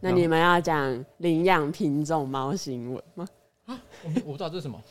[0.00, 3.26] 那你们要讲领养品种猫行为吗？
[3.66, 4.82] 啊，我我不知道这是什么。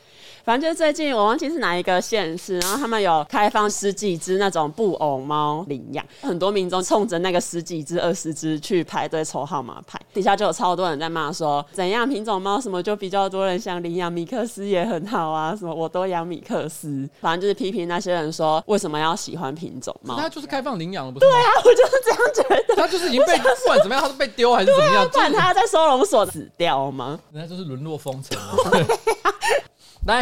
[0.44, 20.16] 反正就是最近我忘记是哪一个县市，然后他们有开放十几只那种布偶猫领养，很多民众冲着那个十几只、二十只去排队抽号码牌，底下就有超多人在骂说，怎样品种猫什么就比较多人想领养，米克斯也很好啊，什么我都养米克斯，反正就是批评那些人说为什么要喜欢品种猫？
[20.18, 21.26] 他就是开放领养了，不是？
[21.26, 22.76] 对啊，我就是这样觉得。
[22.76, 25.06] 他 就是已经被 不管怎么样，他是被丢还是怎么样？
[25.08, 27.20] 不管他在收容所死掉吗？
[27.32, 28.88] 人家就是沦落风尘了。
[30.06, 30.22] 来，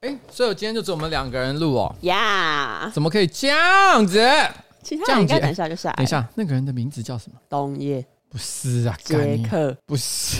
[0.00, 1.94] 哎、欸，所以我今天就只有我们两个人录哦。
[2.02, 4.18] 呀.怎么可以这样子？
[4.82, 5.96] 其他人应该等一下就下来。
[5.96, 7.38] 等一下，那个人的名字叫什么？
[7.48, 8.04] 东野。
[8.30, 9.76] 不是啊，杰克。
[9.84, 10.38] 不是。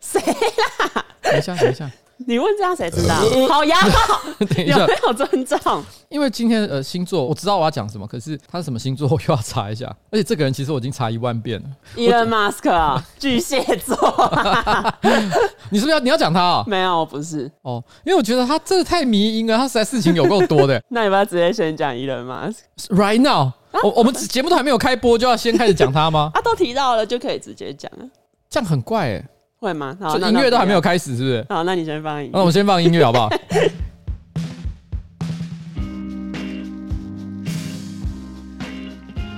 [0.00, 1.06] 谁啦？
[1.22, 1.90] 等一下，等一下。
[2.18, 3.14] 你问这样谁知道？
[3.48, 3.76] 好呀，
[4.40, 5.84] 有没有尊重？
[6.08, 9.86] 因为今天呃星座我知道我要讲什么，可是他是什么星座我又要查一下。
[10.10, 11.68] 而且这个人其实我已经查一万遍了。
[11.96, 13.96] Elon Musk 啊，巨蟹座。
[15.70, 16.64] 你是不是要你要讲他啊？
[16.66, 17.50] 没有，我不是。
[17.62, 20.82] 哦，因为我觉得他真的太迷因了，他实在事情有够多的。
[20.88, 26.30] 那你不要直接先讲 Elon Musk？Right now，我我们节目都还没有开播就要先开始讲他吗？
[26.34, 28.06] 啊，都提到了就可以直接讲了。
[28.48, 29.24] 这样很怪哎。
[29.66, 29.96] 会吗？
[30.00, 31.44] 好，音乐都还没有开始，是不是？
[31.48, 32.38] 好，那你先放音乐。
[32.38, 33.28] 那我先放音乐好不好？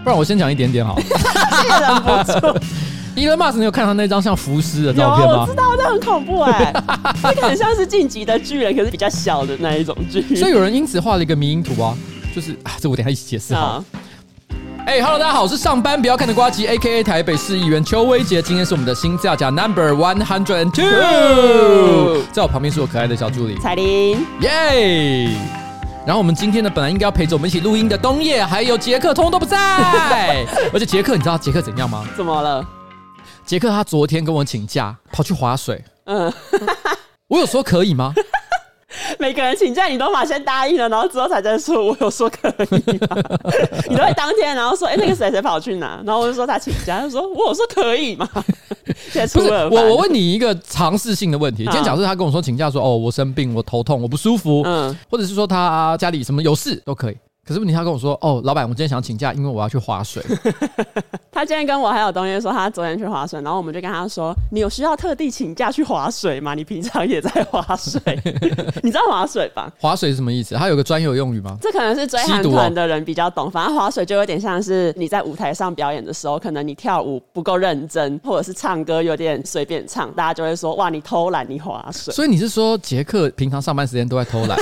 [0.04, 1.02] 不然我先讲一点点好了。
[1.80, 2.32] 忍不住。
[3.16, 5.40] Elon Musk，你有看到那张像浮尸的照片吗？
[5.40, 6.72] 我知道，这很恐怖哎，
[7.22, 10.36] 那个很像是晋级的巨人，可是比较小的那一种巨人。
[10.36, 11.96] 所以有人因此画了一个迷因图啊，
[12.34, 13.82] 就是啊，这我等一下一起解释哈。
[14.88, 18.40] 哎、欸、，Hello，大家好，我是上班不要看的瓜吉，A.K.A 台北市议员邱威杰。
[18.40, 24.50] 今天是我们的新造假 Number One Hundred Two，在我旁边是我可爱的小助理彩玲，耶。
[24.50, 25.36] Yeah!
[26.06, 30.46] 然后我们今天呢，本来应该要陪着我们一起录音的冬夜还有杰克，通通都不在。
[30.72, 32.06] 而且杰克，你知道杰克怎样吗？
[32.16, 32.66] 怎么了？
[33.44, 35.84] 杰克他昨天跟我请假，跑去划水。
[36.04, 36.32] 嗯，
[37.28, 38.14] 我有说可以吗？
[39.18, 43.16] 每个人请假，你都马先答应了，然后之后才在说，我有说可以吗？
[43.88, 46.00] 你都会当天，然后说，哎、欸，那个谁谁跑去哪？
[46.04, 48.28] 然后我就说他请假，他说我有说可以吗？
[49.10, 57.16] 现在出了，我我问你一个尝试性的问题，今天假设他跟我说请假，说哦，我生病，我头痛，我不舒服，嗯，或者是说他家里什么有事都可以。
[57.48, 60.22] 可是问题，他跟我说：“哦，老板，我今天想请假，因为我要去划水。
[61.32, 66.52] ”他今天跟我还有东西说，他昨天去划水，然后我们就跟他说：“你有需要特地请假去划水吗？
[66.52, 67.98] 你平常也在划水，
[68.84, 70.56] 你知道划水吧？”划水是什么意思？
[70.56, 71.56] 它有个专有用语吗？
[71.62, 73.50] 这可能是追韩团的人比较懂。
[73.50, 84.58] 反正划水就有点像是你在舞台上表演的时候，可能你跳舞不够认真，或者是唱歌有点随便唱，大家就会说：“哇，你偷懒，你划水。”所以你是说杰克平常上班时间都在偷懒？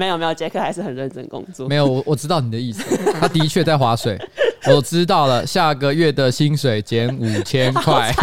[0.00, 1.68] 没有没有，杰克还是很认真工作。
[1.68, 2.82] 没有，我我知道你的意思，
[3.20, 4.18] 他的确在划水。
[4.66, 8.14] 我知道了，下个月的薪水减五千块，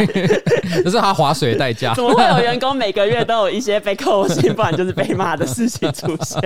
[0.84, 1.94] 这是他划水的代价。
[1.98, 6.40] 怎么会有员工每个月都有一些被扣薪，不然就是被骂的事情出现？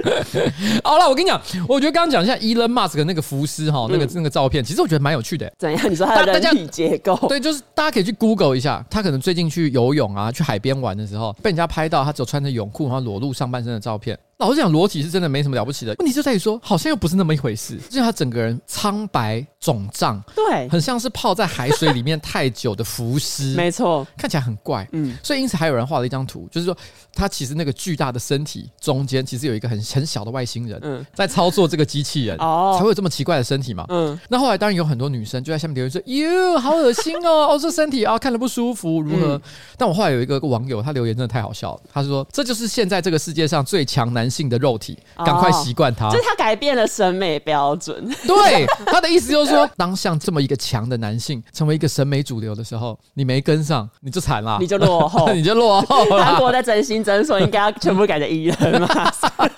[0.84, 5.50] 好了，我跟你讲，我觉得刚刚讲一下 Elon Musk 的那个浮尸哈，那个那个照片，其实我觉得蛮有趣的。
[5.58, 5.90] 怎样？
[5.90, 7.16] 你说他的人体结构？
[7.28, 14.18] 对，就是大家可以去 Google 一下，他可能最近去游泳啊，去海边玩的时候，被人家拍到他只有穿着泳裤，然后裸露上半身的照片。
[14.38, 15.94] 老实讲，裸体是真的没什么了不起的。
[15.98, 17.78] 问题就在于说，好像又不是那么一回事。
[17.88, 23.54] 就他整个人苍白肿胀，对，很像是泡在海水里面太久的浮尸。
[23.56, 24.86] 没错，看起来很怪。
[24.92, 26.76] 嗯，所以因此还有人画了一张图，就是说
[27.14, 33.86] 他其实那个巨大的身体中间其实有一个很很小的外星人，嗯，在操作这个机器人，哦，才会有这么奇怪的身体嘛。
[33.88, 39.40] 嗯，那后来当然有很多女生就在下面留言说：“哟，好恶心哦，哦，这身体啊，看了不舒服，如何？”
[39.78, 48.06] 但我后来有一个网友，他留言真的太好笑了，他是说：“这就是现在这个世界上最强男性的肉体。”赶快习惯它，就是他改变了审美标准。
[48.26, 56.04] 对，他的意思就是说， 当像这么一个强的男性成为一个审美主流的时候，你没跟上，你就惨了，你就落后， 你就落后。
[56.18, 58.88] 韩国的整形诊所应该要全部改成伊人嘛？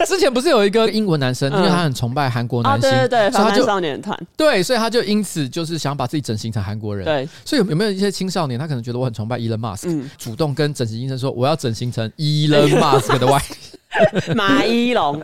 [0.07, 3.31] 之前不是有一个英国男生，因为他很崇拜韩国男星，对对
[3.65, 7.05] 少年团，对，所以他就因此就是想把自己整形成韩国人。
[7.05, 13.43] 对，所以有有没有一些青少年，他可能觉得我很崇拜 Elon Musk，主动跟整形医生说我要整形成 Elon Musk 的外。
[14.37, 15.19] 马一龙，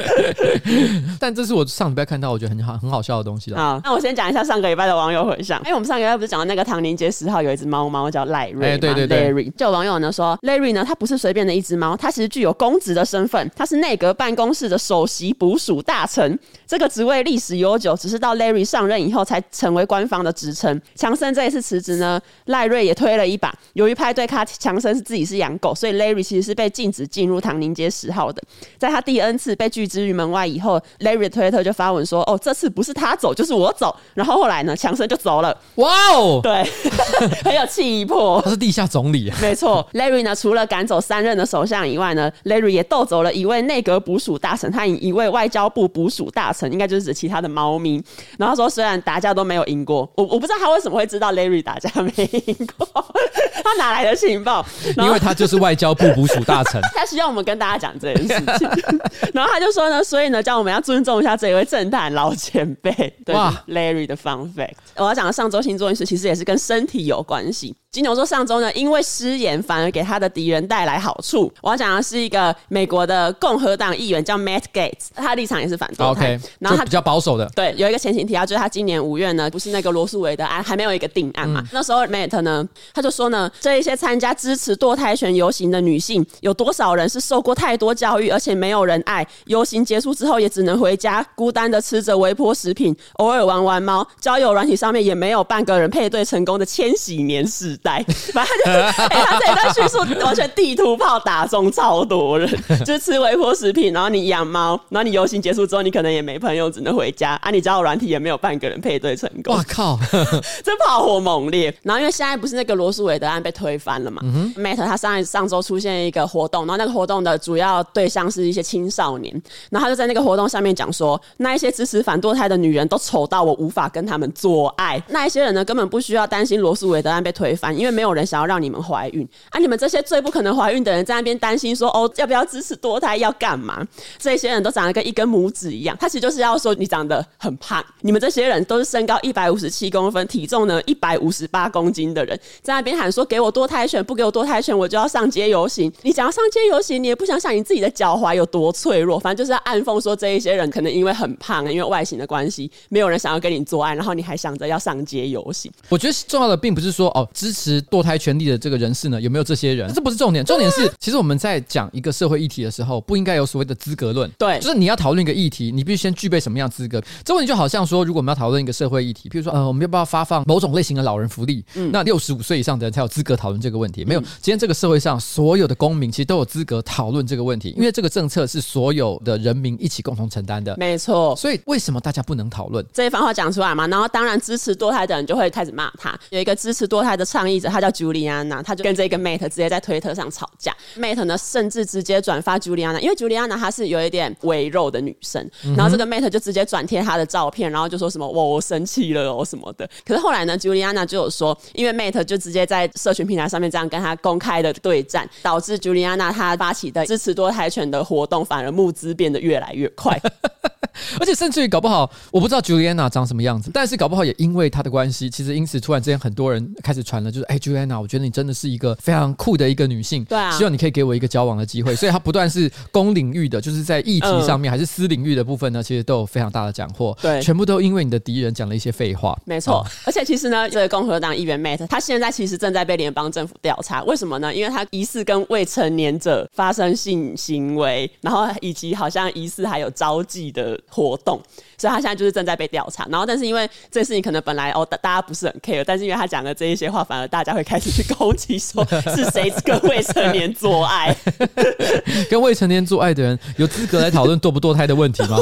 [1.18, 3.56] 但这是我上礼拜看到我觉得很好很好笑的东西了。
[3.56, 5.58] 好，那我先讲一下上个礼拜的网友回响。
[5.60, 9.50] 因为我们上个礼拜不是讲到那个唐宁街十号有一只猫猫叫赖瑞，对对对，Larry。
[9.56, 16.38] 就有网友呢说，Larry 呢，它不是随便的一只猫，它其实具有公职的身份，它是内阁办公室的首席捕鼠大臣。
[16.66, 20.80] 这个职位历史悠久，只是到 Larry 上任以后才成为官方的职称。
[20.94, 23.52] 强森这一次辞职呢，赖瑞也推了一把。
[23.72, 27.79] 由于派对咖强森是自己是养狗，所以 Larry 其实是被禁止进入唐宁街。
[27.80, 28.42] 接十号的。
[28.78, 35.56] 在他第 N 次被拒之于门外以后，Larry 推特就发文说：“哦，这次不是他走，就是我走。”然后后来呢，强生就走了。
[35.76, 36.62] 哇哦，对，
[37.44, 38.40] 很有气魄。
[38.42, 39.86] 他是地下总理啊，没错。
[39.94, 48.02] Larry 呢，除了赶走三任的首相以外呢，Larry 也斗走了一位内阁捕鼠大臣，他以一位外交部捕鼠大臣，应该就是指其他的猫咪。
[48.38, 52.12] 然后说，虽然打架都没有赢过，我我不知道他为什么会知道 Larry 打架没
[52.46, 52.86] 赢过，
[53.64, 54.64] 他哪来的情报？
[54.98, 58.68] 因为他就是外交部捕鼠大臣， 他需要我们跟大家讲这件事情。
[59.32, 62.90] 然后他就说呢，所以呢，叫我们要尊重一下这一位政坛老前辈。
[63.24, 63.34] 对
[63.68, 67.76] ，Larry 的 Fun Fact，我要讲的上周星座运势其实也是跟身体有关系。
[67.92, 71.52] 金牛座上周呢，因为失言反而给他的敌人带来好处。
[71.60, 76.06] 我要讲的是一个美国的共和党议员叫 Matt Gates，他的立场也是反对。
[76.06, 77.50] OK，然后他比较保守的。
[77.52, 81.60] 对，有一个前情提要，就是他今年五月呢，不是那个罗素韦德案还没有一个定案嘛？
[81.62, 82.64] 嗯、那时候 Matt 呢，
[82.94, 89.26] 他就说呢，这一些参加支持堕胎权游行的女性，有多少人是受过太多教育，而且没有人爱？
[89.46, 98.04] 游行结束之后，也只能回家，孤单的吃着微波食品，偶尔玩玩猫，交友软体上面也没有半个人配对成功的千禧年世代。
[98.32, 102.48] 反正就是，哎、欸，他这一段叙述完全地图炮打中超多人，
[102.84, 107.50] 就是吃微波食品，然后你养猫，然后你游行结束之后，你可能也没朋友，只能回家啊。
[107.50, 109.54] 你知道软体也没有半个人配对成功。
[109.54, 109.98] 哇靠，
[110.62, 111.74] 这炮火猛烈。
[111.82, 129.58] 然后因为现在不是那个罗诉韦德案被推翻了嘛、嗯、哼，Matt 他上上周出现一个活动，然后那个活动的主要对象是一些青少年，然后他就在那个活动上面讲说，那一些支持反堕胎的女人都丑到我无法跟他们做爱，那一些人呢根本不需要担心罗诉韦德案被推翻，因为没有人想要让你们怀孕啊！
[129.58, 133.16] 你们这些最不可能怀孕的人在那边担心说哦，要不要支持堕胎？
[133.16, 133.86] 要干嘛？
[134.18, 135.96] 这些人都长得跟一根拇指一样。
[136.00, 137.84] 他其实就是要说你长得很胖。
[138.00, 145.92] 你们这些人都是身高一百五十七公分，体重呢一百五十八公斤的人，在那边喊说给我堕胎权，不给我堕胎权，我就要上街游行。
[146.02, 149.18] 你想要上街游行，你也不想想你自己的脚踝有多脆弱。
[149.18, 155.70] 反正就是要暗讽说这一些人可能因为很胖，因为外形的关系，没有人想要跟你做爱，然后你还想着要上街游行。
[155.88, 157.59] 我觉得重要的并不是说哦支持
[157.90, 159.92] 堕胎权利的这个人士呢，有没有这些人？
[159.92, 164.30] 这不是重点，重点是，其实我们在讲一个社会议题的时候，不应该有所谓的资格论。
[164.38, 167.02] 对，就是你要讨论一个议题，你必须先具备什么样资格。
[167.24, 171.64] 这问题就好像说，如果我们要讨论一个社会议题，譬如说，呃，我们要不要发放某种类型的老人福利？
[171.74, 174.04] 嗯，那六十五岁以上的人才有资格讨论这个问题。
[174.04, 180.76] 没有，今天这个社会上所有的公民其实都有资格讨论这个问题，因为这个政策是所有的人民一起共同承担的。
[180.76, 181.34] 没错。
[181.36, 183.86] 所以为什么大家不能讨论这一番话讲出来嘛？
[183.86, 186.18] 然后当然支持堕胎的人就会开始骂他。
[186.30, 190.76] 有一个支持堕胎的倡议者，他叫朱莉安娜，他就跟这个 Mate 直接在推特上吵架。
[190.96, 199.88] Mate 呢，甚至直接转发朱莉安娜，因为朱莉安娜她是有一点微肉的女生，嗯、然后这个 Mate 就直接转贴她的照片，然后就说什么“我我生气了哦”什么的。
[200.04, 210.20] 可是后来呢，朱莉安娜就有说，因为 Mate 就直接在社群平台上面这样跟她公开的对战，导致朱莉安娜她发起的支持多胎犬的活动，反而募资变得越来越快。
[211.18, 221.94] 而且甚至于搞不好，我不知道朱莉安娜长什么样子，但是搞不好也因为她的关系，其实因此突然之间很多人开始传了，就是哎，朱莉安娜，我觉得你真的是一个非常酷的一个女性，对啊，希望你可以给我一个交往的机会。
[221.94, 227.16] 所以她不断是公领域的，就是在议题上面，还是私领域的部分呢，其实都有非常大的斩获。
[227.20, 229.38] 对，全部都因为你的敌人讲了一些废话。
[229.44, 234.54] 没错，而且其实呢，这个共和党议员 Matt，他现在其实正在被联邦政府调查，为什么呢？
[234.54, 241.40] 因为他疑似跟未成年者发生性行为，然后以及好像疑似还有招妓的活动。
[241.80, 251.16] 所以他现在就是正在被调查，然后但是因为这事情可能本来哦大大家不是很 care，但是因为他讲的这一些话，反而大家会开始去攻击说是谁跟未成年做爱
[252.28, 255.38] 跟未成年做爱的人有资格来讨论堕不堕胎的问题吗？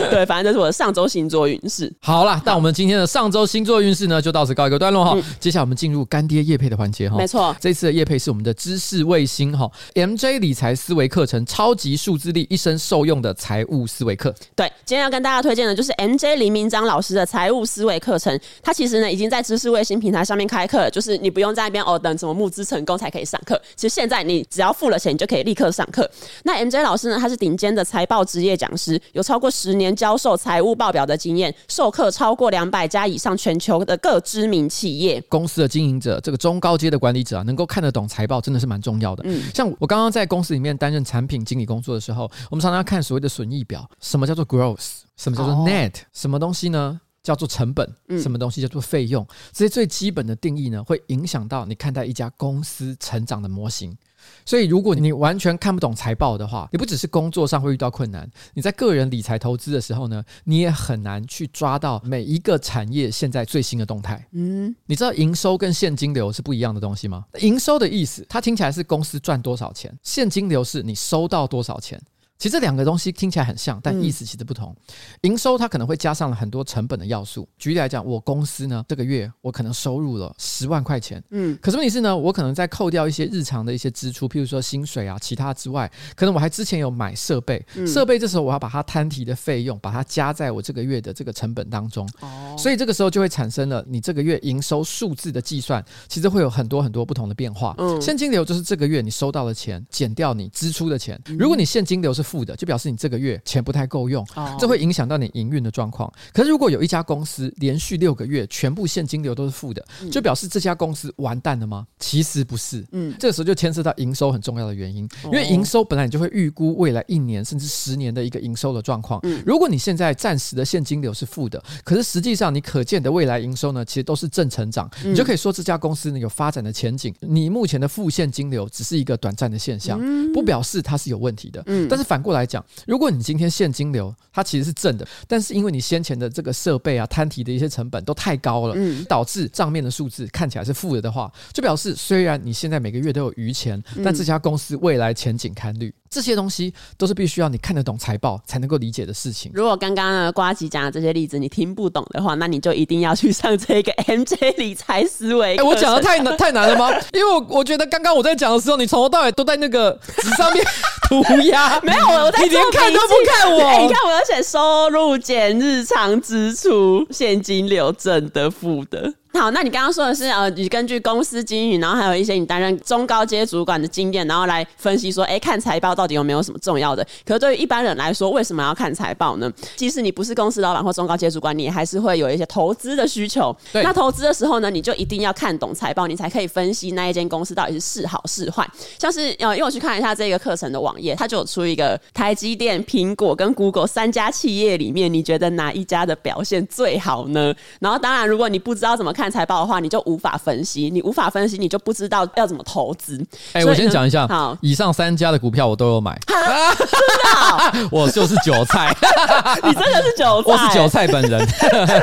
[0.00, 1.92] 对， 对，反正这是我的上周星座运势。
[2.00, 5.12] 好啦，那我们今天的上周星座运势呢，就到此告一个段落哈。
[5.14, 7.16] 嗯、接下来我们进入干爹叶配的环节哈。
[7.16, 14.34] 没错，这次的叶配是我们的知识卫星哈，MJ 理财思维课程，超级数字力，一生受用的财务思维课。
[14.54, 14.70] 对。
[14.96, 18.40] 今天要跟大家推荐的就是 MJ 林明章老师的财务思维课程。
[18.62, 23.60] 他其实呢已经在知识卫星平台上面开课了，就是你不用在那边哦等什么募资成功才可以上课。
[23.74, 26.10] 其实现在你只要付了钱，你就可以立刻上课。
[26.44, 35.22] 那 MJ 老师呢，他是顶尖的财报职业讲师，有超过十年教授财务报表的经验，授课超过两百家以上全球的各知名企业。
[35.28, 39.22] 公司的经营者，这个中高阶的管理者啊，能够看得懂财报，真的是蛮重要的。
[39.26, 44.85] 嗯，像我刚刚在公司里面担任产品经理工作的时候，我们常常要看所谓的损益表，什么叫做 growth？
[45.16, 46.02] 什么叫做 net？、Oh.
[46.12, 47.00] 什么东西呢？
[47.22, 47.92] 叫做成本。
[48.08, 49.26] 嗯、什么东西叫做费用？
[49.52, 53.96] 这些最基本的定义呢，会影响到你看待一家公司成长的模型。
[54.44, 64.26] 所以如果你完全看不懂财报的话，你不只是工作上会遇到困难，你在个人理财投资的时候呢，你也很难去抓到每一个产业现在最新的动态。
[64.32, 67.24] 嗯，你知道营收跟现金流是不一样的东西吗？
[67.40, 72.00] 营收的意思，它听起来是公司赚多少钱，现金流是你收到多少钱。
[72.38, 74.74] 其实这两个东西听起来很像，但意思其实不同。
[74.88, 77.48] 嗯、营收它可能会加上了很多成本的要素。
[77.58, 92.06] 举例来讲，我公司呢这个月我可能收入了十万块钱，嗯，可是问题是呢，我可能在扣掉一些日常的一些支出，譬如说薪水啊、其他之外，可能我还之前有买设备，嗯、设备这时候我要把它摊提的费用，把它加在我这个月的这个成本当中。
[92.20, 97.74] 哦，所以这个时候就会产生了你这个月营收数字的计算，其实会有很多很多不同的变化。
[97.78, 101.18] 嗯，现金流就是这个月你收到的钱减掉你支出的钱。
[101.38, 104.26] 如果你现金流是负的，就表示你这个月钱不太够用，
[104.58, 106.12] 这会影响到你营运的状况。
[106.32, 111.86] 可是如果有一家公司连续六个月全部现金流都是负的，就表示这家公司完蛋了吗？
[112.00, 119.20] 其实不是，嗯，这个时候就牵涉到营收很重要的原因，因为营收本来你就会预估未来一年甚至十年的一个营收的状况。
[119.46, 127.14] 如果你现在暂时的现金流是负的，可是实际上你可见的未来营收呢，其实都是正成长，你就可以说这家公司呢有发展的前景。
[127.20, 130.00] 你目前的负现金流只是一个短暂的现象，
[130.32, 131.62] 不表示它是有问题的。
[131.88, 132.64] 但是反反过来讲。
[132.86, 138.74] 如果你今天现金流它其实是正的，但是因为你先前的这个设备啊摊提的一些成本都太高了，
[139.06, 145.94] 导致账面的数字看起来是负的的话，就表示虽然你现在每个月都有余钱，但这家公司未来前景堪虑。
[146.10, 149.50] 这些东西都是必须要你看得懂财报才能够理解的事情。
[149.54, 155.56] 如果刚刚呢瓜吉讲的这些例子你听不懂的话，那你就一定要去上这个 MJ 理财思维。
[155.56, 156.90] 哎，我讲的太难太难了吗？
[157.12, 160.64] 因为我我觉得刚刚我在讲的时候，你从头到尾都在那个纸上面
[161.08, 161.80] 涂鸦。
[161.80, 163.60] 没有，我在你连看都不看我。
[163.60, 169.12] 欸、你看我要写收入减日常支出，现金流正的负的。
[169.36, 177.06] 好，那你刚刚说的是呃，你根据公司经营，然后还有一些你担任中高阶主管的经验，然后来分析说，哎，看财报到底有没有什么重要的？
[177.24, 179.52] 可是对于一般人来说，为什么要看财报呢？
[179.76, 183.54] 即使你不是公司老板或中高阶主管，你还是会有一些投资的需求。
[183.72, 188.68] 对那投资的时候呢，你就一定要看懂财报，你才可以分析那一间公司到底是是好是坏。
[188.98, 197.54] 像是呃，因为我去看一下这个课程的网页，它就有出一个台积电、苹果跟 Google 三家企业里面，你觉得哪一家的表现最好呢？
[197.80, 203.18] 然后当然，如果你不知道怎么看财报的话，你就无法分析，你无法分析，你就不知道要怎么投资。
[203.52, 208.94] 哎、欸，我先讲一下，好，以上三家的股票我都有买，哈真的、哦， 我就是韭菜，
[209.62, 211.46] 你真的是韭菜，我是韭菜本人。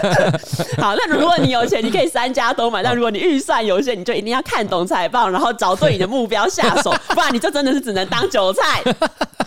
[0.78, 8.82] 好，那如果你有钱，你可以三家都买；但如果你预算有限，你就一定要看懂财报，然后找对你的目标下手，不然你就真的是只能当韭菜。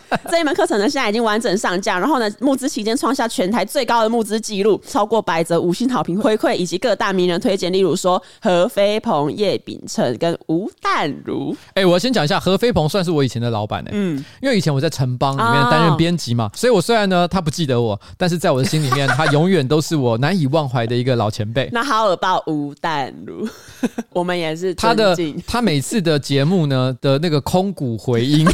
[0.30, 8.22] 这一门课程呢，现在已经完整上架，然后呢，募资期间创下全台最高的募资记录，超过百则五星好评回馈，以及各大名人推荐，例如说。
[8.40, 21.68] 何飞鹏、叶秉成跟吴淡如，哎、欸，我先讲一下，何飞鹏算是我以前的老板哎、欸，嗯，因为以前我在城邦里面担任编辑嘛，哦、所以我虽然呢他不记得我，但是在我的心里面，他永远都是我难以忘怀的一个老前辈。
[21.72, 23.48] 那好耳报吴淡如，
[24.12, 28.46] 我们也是他的，他每次的节目呢的那个空谷回音。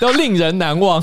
[0.00, 1.02] 都令人难忘。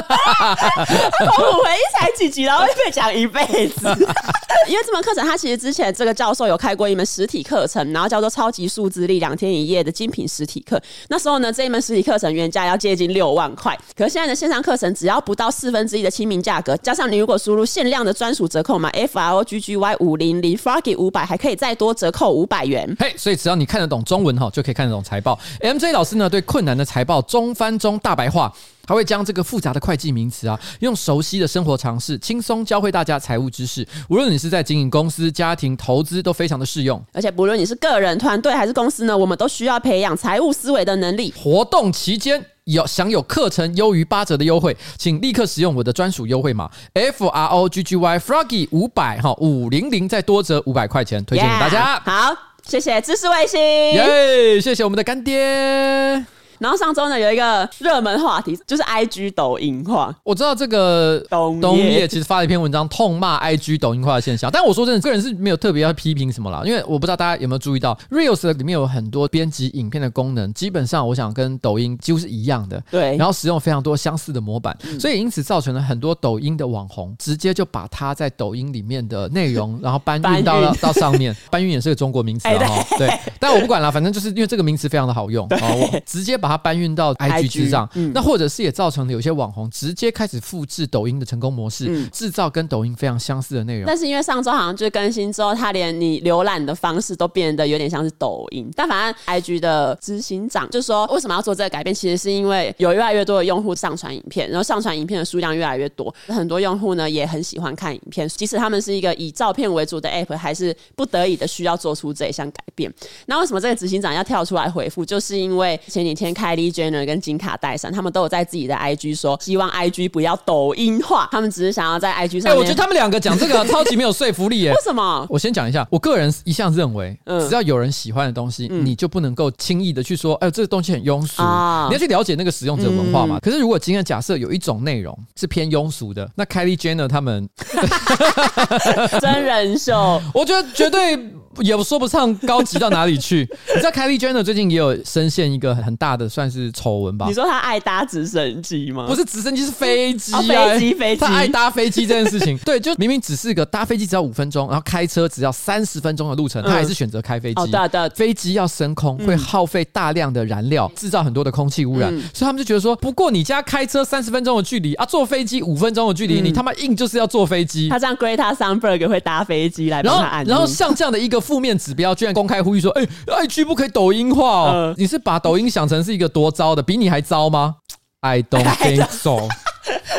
[0.00, 3.86] 空谷回忆才几集，然后会被讲一辈子。
[4.68, 10.76] 因为这门课程，他其实之前这个教授有开过一门实体课程，然后叫做《超级数字力两天一夜的精品实体课》。
[11.08, 22.96] 那时候呢，这一门实体课程原价要接近六万块，可是现在的线上课程只要不到四分之一的亲民价格，加上你如果输入限量的专属折扣码 F R O G G Y 五零零 Froggy 五百，还可以再多折扣五百元。
[22.98, 25.38] 嘿，所以只要你看得懂中文哈，就可以看得懂财报。
[25.60, 28.52] MJ 老师呢，对困难的财报中翻中大白话，
[28.86, 33.86] 还会将这个复杂的会计名词啊，用熟悉的生活常识，轻松教会大家财务知识。
[34.08, 37.02] 无论你是在经营公司、家庭、投资，都非常的适用。
[37.12, 41.32] 而且不论你是个人、团队还是公司呢，我们都需要培养财务思维的能力。
[41.36, 51.98] 活动期间有享有课程优于八折的优惠，请立刻使用我的专属优惠码 F R O G G Y Froggy 五百哈五零零，再多折五百块钱，推荐给大家。
[51.98, 52.36] Yeah, 好，
[52.66, 56.33] 谢谢知识卫星，耶，yeah, 谢谢我们的干爹。
[56.58, 60.14] 然后上周呢，有一个热门话题，就是 I G 抖音化。
[60.22, 64.50] 我知道这个东东叶其实发了一篇文章，痛骂 I G 抖音化的现象。
[64.52, 72.80] 但我说真的，个人是没有特别要批评什么啦，因为我不知道大家有没有注意到，Reels 里面有很多编辑影片的功能，基本上我想跟抖音几乎是一样的。
[72.90, 73.16] 对。
[73.16, 81.34] 然后使用非常多相似的模板，嗯、所以因此造成了很多抖音的网红直接就把它在抖音里面的内容， 然后搬运到到上面。
[81.50, 83.10] 搬运也是个中国名词啊，对。
[83.40, 86.34] 但我不管了，反正就是因为这个名词非常的好用，我直接。
[86.44, 93.86] 把它搬运到 IG 之上，嗯、那或者是也造成了有些网红直接开始复制抖音的成功模式，嗯、制造跟抖音非常相似的内容。
[93.86, 98.70] 但是因为上周好像就更新之后，它连你浏览的方式都变得有点像是抖音。
[98.76, 101.94] 但反正 IG 的执行长就说，为什么要做这个改变？
[101.94, 112.92] 其实是因为有越来越多的用户上传影片，然后上传影片的数量越来越多，很多用户呢也很喜欢看影片，即使他们是一个以照片为主的 App，还是不得已的需要做出这一项改变。
[113.24, 115.04] 那为什么这个执行长要跳出来回复？
[115.04, 122.50] 就是因为前几天 Kylie Jenner 跟金卡戴珊他们都有在自己的 IG 说，希望 IG 不要抖音化，他们只是想要在 IG 上。
[122.50, 124.72] 哎、欸，我觉得他们两个讲这个超级没有说服力耶。
[124.74, 125.26] 为什么？
[125.30, 127.16] 我先讲一下，我个人一向认为，
[127.48, 131.42] 只要有人喜欢的东西，嗯、你就不能够轻易的去说，哎，这个东西很庸俗。
[131.42, 133.36] 啊、你要去了解那个使用者文化嘛。
[133.36, 137.48] 嗯、可是如果今天假设有一种内容是偏庸俗的，那 Kylie Jenner 他们
[139.20, 141.18] 真人秀， 我觉得绝对。
[141.62, 143.48] 也说不上高级到哪里去。
[143.74, 147.26] 你知道凯莉·珍娜最近也有深陷一个很大的算是丑闻吧？
[147.26, 149.06] 你说她爱搭直升机吗？
[149.08, 150.40] 不是直升机，是飞机啊！
[150.40, 151.20] 飞机，飞机。
[151.20, 157.70] 她爱搭飞机这件事情， 对，就明明只是个搭飞机只要五分钟，然后开车只要三十分钟的路程，她还是选择开飞机。
[157.70, 167.88] 对对，飞机要升空会耗费大量的燃料，制造很多的空气污染，所以他们就觉得说，不过你家开车三十分钟的距离啊，坐飞机五分钟的距离，你他妈硬就是要坐飞机。
[167.88, 170.44] 他这样 Greta Thunberg 会搭飞机来帮他按。
[170.44, 172.14] 然后像这样的一个负面指标。
[172.14, 174.70] 居然公开呼吁说：“哎，IG 不可以抖音化哦！
[174.72, 177.76] 呃、你是把抖音想成是一个多糟的，比你还糟吗
[178.20, 179.46] ？I don't think so。”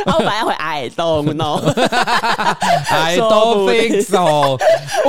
[0.06, 4.58] 然后我本来会 I don't know，I don't think so。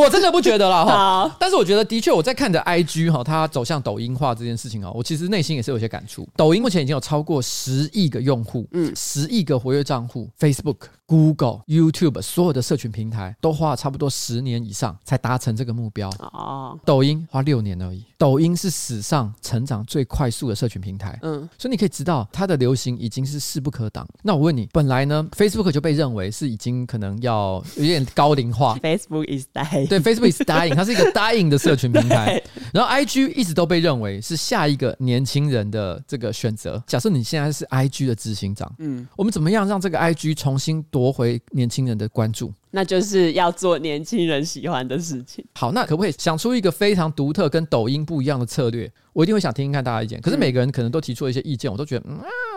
[0.01, 1.37] 我真的不觉得了哈。
[1.39, 6.29] 但是我觉得的确，我在看着 IG 哈，它走向抖音化这件事情啊，我其实内心也是有些感触。
[6.37, 10.77] 抖音目前已经有超过十亿个用户，嗯，十亿个活跃账户，Facebook。
[11.09, 16.11] Google、YouTube 所有的社群平台都花了差不多十年以上才达成这个目标。
[16.19, 18.05] 哦，抖音花六年而已。
[18.19, 21.17] 抖音是史上成长最快速的社群平台。
[21.23, 24.05] 嗯，所以你可以知道它的流行已经是势不可挡。
[24.25, 28.77] 那我问你，本来呢，Facebook 就被认为是已经可能要有点高龄化。
[28.83, 29.89] Facebook is dying。
[29.89, 32.43] 对，Facebook is dying，它是一个 dying 的社群平台。
[32.73, 36.83] 然后 IG 一直都被认为是下一个年轻人的这个选择。
[36.87, 40.77] 假设你现在是 IG 的执行长，嗯，我们怎么样让这个 IG 重新？
[40.91, 45.45] 夺回年轻人的关注，那就是要做年轻人喜欢的事情。
[45.55, 48.91] 好，那可不可以想出一个非常独特、跟抖音不一样的策略？
[49.13, 50.21] 我一定会想听听看大家意见。
[50.21, 52.05] 可是每个人可能都提出了一些意见，我都觉得，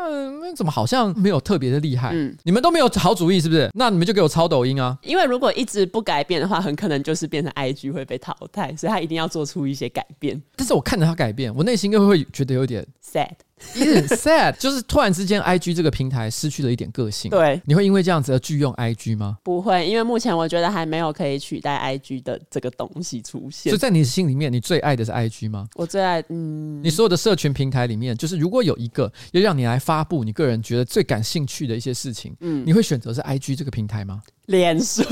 [0.10, 2.10] 嗯，那怎么好像没有特别的厉害？
[2.12, 3.70] 嗯，你们都没有好主意，是不是？
[3.76, 4.98] 那你们就给我抄抖音啊！
[5.04, 10.42] 因为如果一直不改变的话，很可能就是变成 IG 会被淘汰，所以他一定要做出一些改变。
[10.56, 13.30] 但是我看着他改变，我内心又会觉得有点 sad。
[13.76, 17.30] 有点 sad， 就是突然之间，IG 这个平台失去了一点个性。
[17.30, 19.38] 对，你会因为这样子而拒用 IG 吗？
[19.44, 23.70] 不会，因为目前我觉得还没有可以取代 IG 的这个东西出现。
[23.70, 25.68] 就在你心里面，你最爱的是 IG 吗？
[25.76, 34.24] 我最爱，嗯，你所有的社群平台里面，就是如果有一个要让你来发布你个人觉得最感兴趣的一些事情，嗯，你会选择是 IG 这个平台吗？
[34.50, 35.04] 脸书。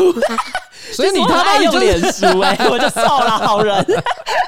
[0.93, 3.75] 所以你他妈用脸书 哎、欸，我就笑了好人。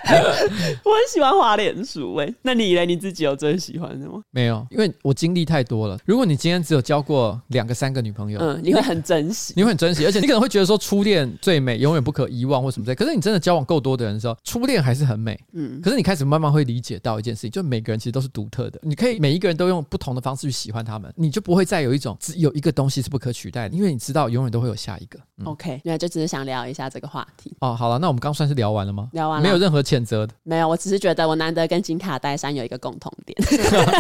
[0.09, 2.85] 我很喜欢滑脸书哎、欸，那你嘞？
[2.85, 4.21] 你自己有最喜欢的吗？
[4.31, 5.97] 没有，因为我经历太多了。
[6.05, 12.95] 如果你今天只有交过两个、三个女朋友，嗯，你会很珍惜，你会很珍惜，而且你可能会觉得说初恋最美，永远不可遗忘或什么之类。
[12.95, 15.37] 可是你真的交往够多的人的时候，初恋还是很美。
[15.53, 18.79] 嗯，可是你开始慢慢会理解到一件事情，就每个人其实都是独特的。
[18.83, 25.19] 你可以每一个人都用不同的方式去喜欢他们，你就不会再有一种只有一个东西是不可取代的，因为你知道永远都会有下一个。
[25.37, 27.75] 嗯、OK，那就只是想聊一下这个话题哦。
[27.75, 29.07] 好了，那我们刚算是聊完了吗？
[29.13, 30.33] 聊完了，没有任何谴责的。
[30.43, 33.37] 没有，我只是觉得我难得跟金卡戴珊有一个共同点。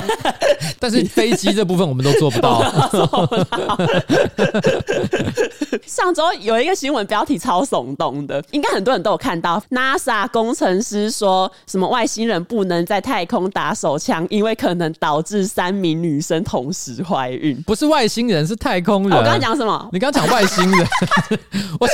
[0.79, 2.61] 但是飞机这部分我们都 做不到。
[5.85, 9.61] 上周有一个新闻标题超耸动的，应该很多人都有看到。
[9.71, 17.61] NASA 工程师说什么外星人不能在太空打手枪，因为可能导致三名女生同时怀孕。
[17.63, 19.13] 不是外星人，是太空人。
[19.13, 19.89] 哦、我刚刚讲什么？
[19.91, 20.87] 你刚刚讲外星人。
[21.79, 21.87] 我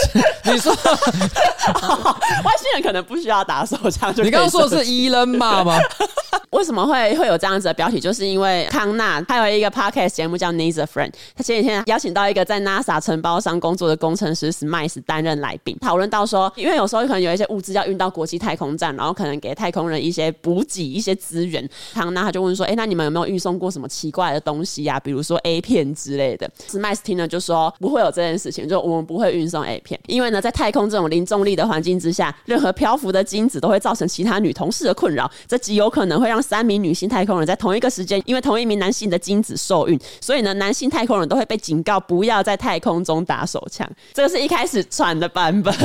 [0.51, 5.77] 你说 外星人可能不需要打手枪，就你刚刚说的是伊人嘛吗？
[6.51, 7.99] 为什么会会有这样子的标题？
[7.99, 21.67] 就是因为康纳他有一个 podcast 节目叫 Needs a Friend，他前几天邀请到一个在 NASA 承包商工作的工程师 Smiles 担任来宾，讨论到说，因为有时候可能有一些物资要运到国际太空站，然后可能给太空人一些补给、一些资源。
[21.93, 24.99] 康纳他就问说：“哎、欸，那你们有没有运送过什么奇怪的东西呀、啊？
[25.01, 43.89] 比如说 A 片之类的？”Smiles 听了就说：“不会有这件事情，就我们不会运送 A 片，因为呢，在太空这种零重力的环境之下，任何漂浮的精子都会造成其他女同事的困扰，这极有可能会让三名女性太空人在同一个时间，因为同一名男性的精子受孕，所以呢，男性太空人都会被警告不要在太空中打手枪。
[44.13, 45.73] 这个是一开始传的版本。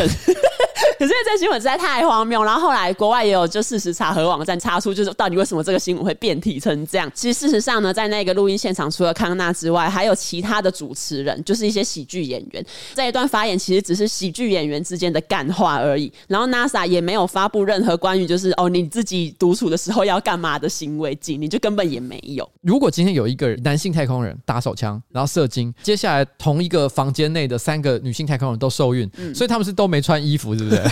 [0.98, 7.11] 可是这新闻实在太荒谬，然后后来国外也有就事实查核网站查出，就是到底为什么这个新闻会变体成这样。
[7.14, 12.59] 其实事实上呢，在那个录音现场，除了康纳之外，还有其他的主持人，就是一些喜剧演员。
[12.94, 16.12] 这一段发言其实只是喜剧演员之间的干话而已。
[16.28, 22.48] 然后 NASA 也没有发布任何关于就是哦你自己独处的时候要干嘛的行为警令，就根本也没有。
[22.62, 30.80] 如果今天有一个男性太空人打手枪，然后射精，接下来同一个房间内的三个女性太空人都受孕，嗯、所以他们是都没穿衣服，是不是？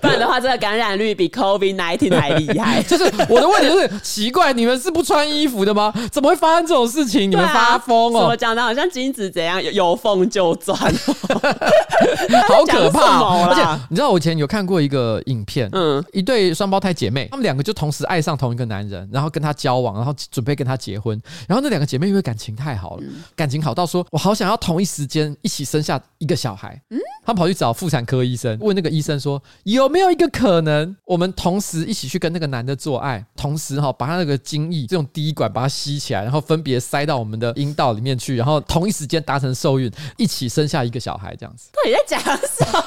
[0.00, 2.82] 不然的话，这个感染率比 COVID nineteen 还厉害。
[2.84, 5.92] 就是我的问题就是奇怪，你们是不穿衣服的吗？
[6.10, 7.30] 怎么会发生这种事情？
[7.30, 8.28] 你们发疯哦！
[8.28, 10.76] 我讲的好像精子怎样有缝就钻，
[12.48, 13.46] 好可怕！
[13.48, 21.20] 而且你知道，我以前有看过一个影片，嗯，一对双胞胎姐妹，她们两个就同时爱上同一个男人，然后跟他交往，然后准备跟他结婚。
[21.46, 23.02] 然后那两个姐妹因为感情太好了，
[23.34, 26.80] 感情好到说我好想要同一时间一起生下一个小孩。
[26.90, 41.68] 嗯，她们跑去找妇产科医生，问那个医生说有没有一个可能，我们同时一起去跟那个男的做爱，同时哈把他那个精液这种滴管把它吸起来，然后分别塞到我们的阴道里面去，然后同一时间达成受孕，一起生下一个小孩，这样子。
[41.72, 42.84] 到底在讲什么？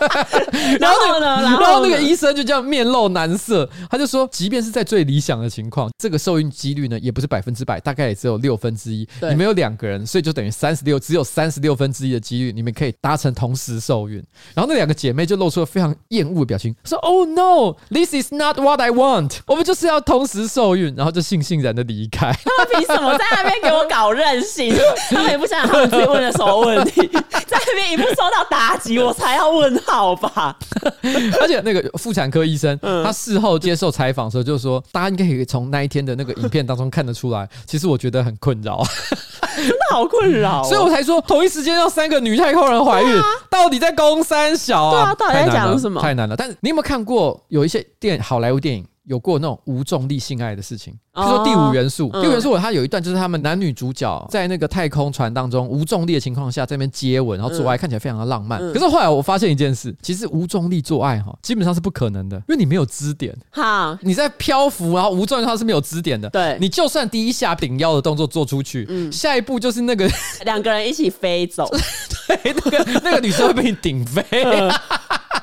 [0.80, 1.42] 然后呢？
[1.42, 9.06] 然后那个医生就这样面露难色，他就说，即便是在最理想的情况，这个受孕几率呢也不是百分之百，大概也只有六分之一。
[9.20, 14.22] 你们有两个人，所以就等于三十六，只有三十六分之一的几率，你们可以达成同时受孕。
[14.54, 19.38] 然后那两个姐妹就露出了非常厌恶的表情，说：“Oh no, this is not what I want。
[19.46, 22.32] 我们就是要同时受孕。”然后就悻悻然的离开。
[22.44, 24.74] 他们凭什么在那边给我搞任性？
[25.10, 27.06] 他们也不想想他们自己问了什么问题，
[27.46, 30.56] 在那边一不受到妲己，我才要问号吧。
[31.40, 38.82] 而且那个妇产科医生，他事后接受采访的时候就说：“大家应该可以从那一天的那个影片当中看得出来，其实我觉得很困扰，
[39.56, 45.14] 真的好困扰。”所以我才说，同一时间让三个女太空人怀孕，到底在攻三小啊？
[45.14, 46.00] 到底在讲什么？
[46.00, 46.36] 太难了。
[46.36, 48.86] 但是你有没有看过有一些电好莱坞电影？
[49.04, 52.08] 有过那种无重力性爱的事情，比如说《第五元素》。
[52.20, 58.60] 《第五元素》它有一段就是他们男女主角在那个太空船当中无重力的情况下在那边接吻，然后做爱，看起来非常的浪漫。
[58.72, 63.36] 可是后来我发现一件事，其实无重力做爱哈，基本上是不可能的，因为你没有支点。
[63.50, 66.28] 好，你在漂浮，然后无重力它是没有支点的。
[66.30, 70.08] 对，你就算第一下顶腰的动作做出去，嗯，下一步就是那个
[70.44, 71.68] 两个人一起飞走，
[72.28, 74.22] 对，那个那个女生会被你顶飞。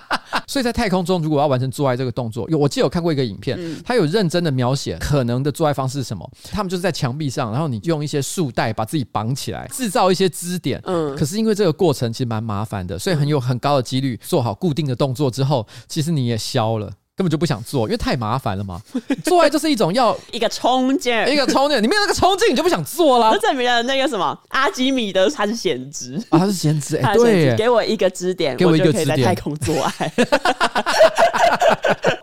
[0.47, 6.29] 所以在太空中，如果要完成做爱这个动作，有我记得有看过一个影片，他有认真的描写可能的做爱方式是什么。
[6.51, 10.81] 他们就是在墙壁上，然后你用一些束带把自己绑起来，制造一些支点。
[10.85, 16.91] 嗯，可是因为这个过程其实蛮麻烦的，所以很有很高的几率做好固定的动作之后，其实你也消了。
[17.17, 18.79] 根本就不想做，因为太麻烦了嘛。
[19.25, 21.81] 做爱就是一种要 一个冲劲，一个冲劲。
[21.81, 23.33] 你没有那个冲劲，你就不想做了。
[23.33, 26.95] 这证明了那个什么阿基米德他是先知啊，他是先知。
[26.97, 30.13] 哎，对，给我一个支点，给我一个支点，在太空做爱。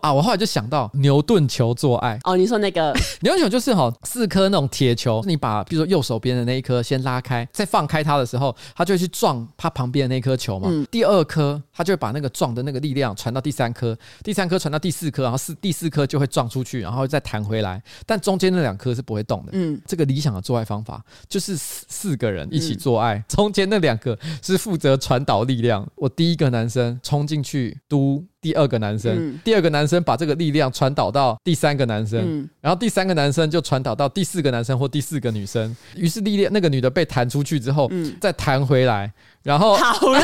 [0.00, 2.16] 啊，我后来就想到牛顿球做爱。
[2.22, 10.68] 哦，你说那个牛顿球就是哈四颗那种铁球，你把比如说右手边的那一颗先拉开，再放开它的时候，它就会去撞它旁边的那颗球嘛。
[10.70, 14.78] 嗯、第二颗它就会把那个撞的那个力量传到第三颗，第三颗传到。
[14.85, 19.53] 第四颗，然后四第四颗就会撞出去，然后再弹回来，但中间那两颗是不会动的。
[19.53, 25.88] 嗯，这个理想的做爱方法就是四四个人一起做爱，嗯、中间那两个是负责传导力量。
[25.94, 35.75] 我第一个男生冲进去嘟第二个男生，嗯、第二个男生把这个力量传导到第三个男生，嗯、然后第三个男生就传导到第四个男生或第四个女生。
[35.97, 39.11] 于是力量那个女的被弹出去之后，嗯、再弹回来。
[39.44, 40.20] 然后好累，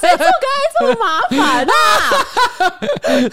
[0.00, 0.34] 谁做爱
[0.80, 1.70] 这么麻烦啊？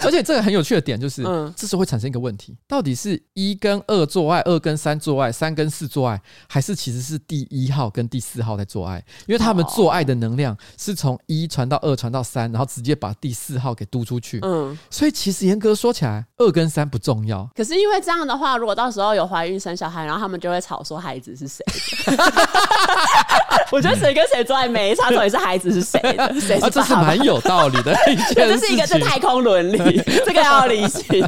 [0.04, 9.04] 而且这个很有趣的点就是，嗯，这时候会产生一个问题：到底是一跟二做爱，二跟三做爱，三跟四做爱，还是其实是第一号跟第四号在做爱？
[9.26, 14.38] 因为他们做爱的能量是从一传到二传到三，然后直接把第四号给嘟出去。
[14.42, 17.50] 嗯，所以其实严格说起来，二跟三不重要。
[17.56, 21.64] 可是因为这样的话，如果到时候有怀孕生小孩，然后他们就会吵说孩子是谁？
[23.72, 24.94] 我觉得谁跟谁做爱没。
[25.00, 26.34] 他到底是孩子是谁的？
[26.40, 26.66] 谁是爸爸？
[26.66, 28.34] 啊，这是蛮有道理的一件事情。
[28.48, 31.26] 这是一个是太空伦理， 这个要理性。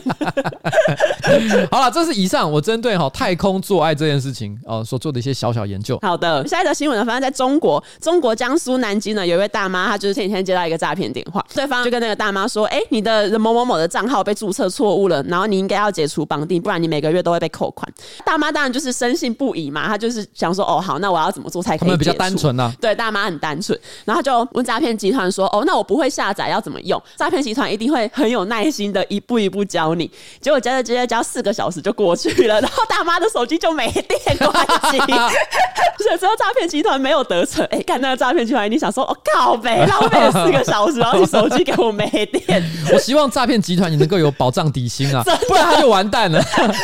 [1.71, 5.99] 好了，这是以上我针对哈太空做爱这件事情呃所做的一些小小研究。
[6.03, 17.89] 好的，下一则新闻呢，发生在中国，中国江苏南京呢，有一位大妈，她就是前几天接到一个诈骗电话，对方就跟那个大妈说：“哎、欸，你的某某某的账号被注册错误了，然后你应该要解除绑定，不然你每个月都会被扣款。”
[18.25, 23.79] 大妈当然就是深信不疑嘛，她就是想说：“哦，好，那我要怎么做才可以？”比较单纯呐、啊，对，大妈很单纯。
[24.05, 30.11] 然后就问诈骗集团说：“哦，那我不会下载，要怎么用？”诈骗集团一定会很有耐心的一步一步教你。
[30.41, 34.99] 结果教着教着教四个小时就过去了，然后大妈的手机就没电关机，
[36.03, 37.65] 所以之后诈骗集团没有得逞。
[37.67, 42.63] 哎、欸，看那个诈骗集团，一定想说，我、哦、靠呗，浪费了四个小时，然后你手机给我没电。
[42.93, 46.43] 我希望诈骗集团你能够有保障底薪啊， 不然他就完蛋了。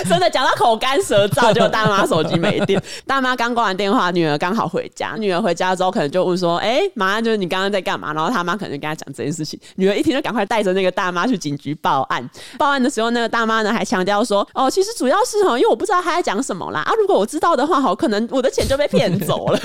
[0.09, 2.81] 真的讲到口干舌燥，就大妈手机没电。
[3.07, 9.59] 大妈刚挂完电话，女儿刚好回家，女儿回家之后可能就问说：“哎、欸，妈，就是你刚刚在干嘛？”然后他妈可能就跟他讲这件事情。
[9.77, 12.29] 女儿一听就赶快带着那个大妈去警局报案。
[12.59, 19.61] 报案的时候，那个大妈呢还强调说：“哦，其实主要是哈，因为我不知道他在讲什么啦啊，如果我知道的话，好可能我的钱就被骗走了。”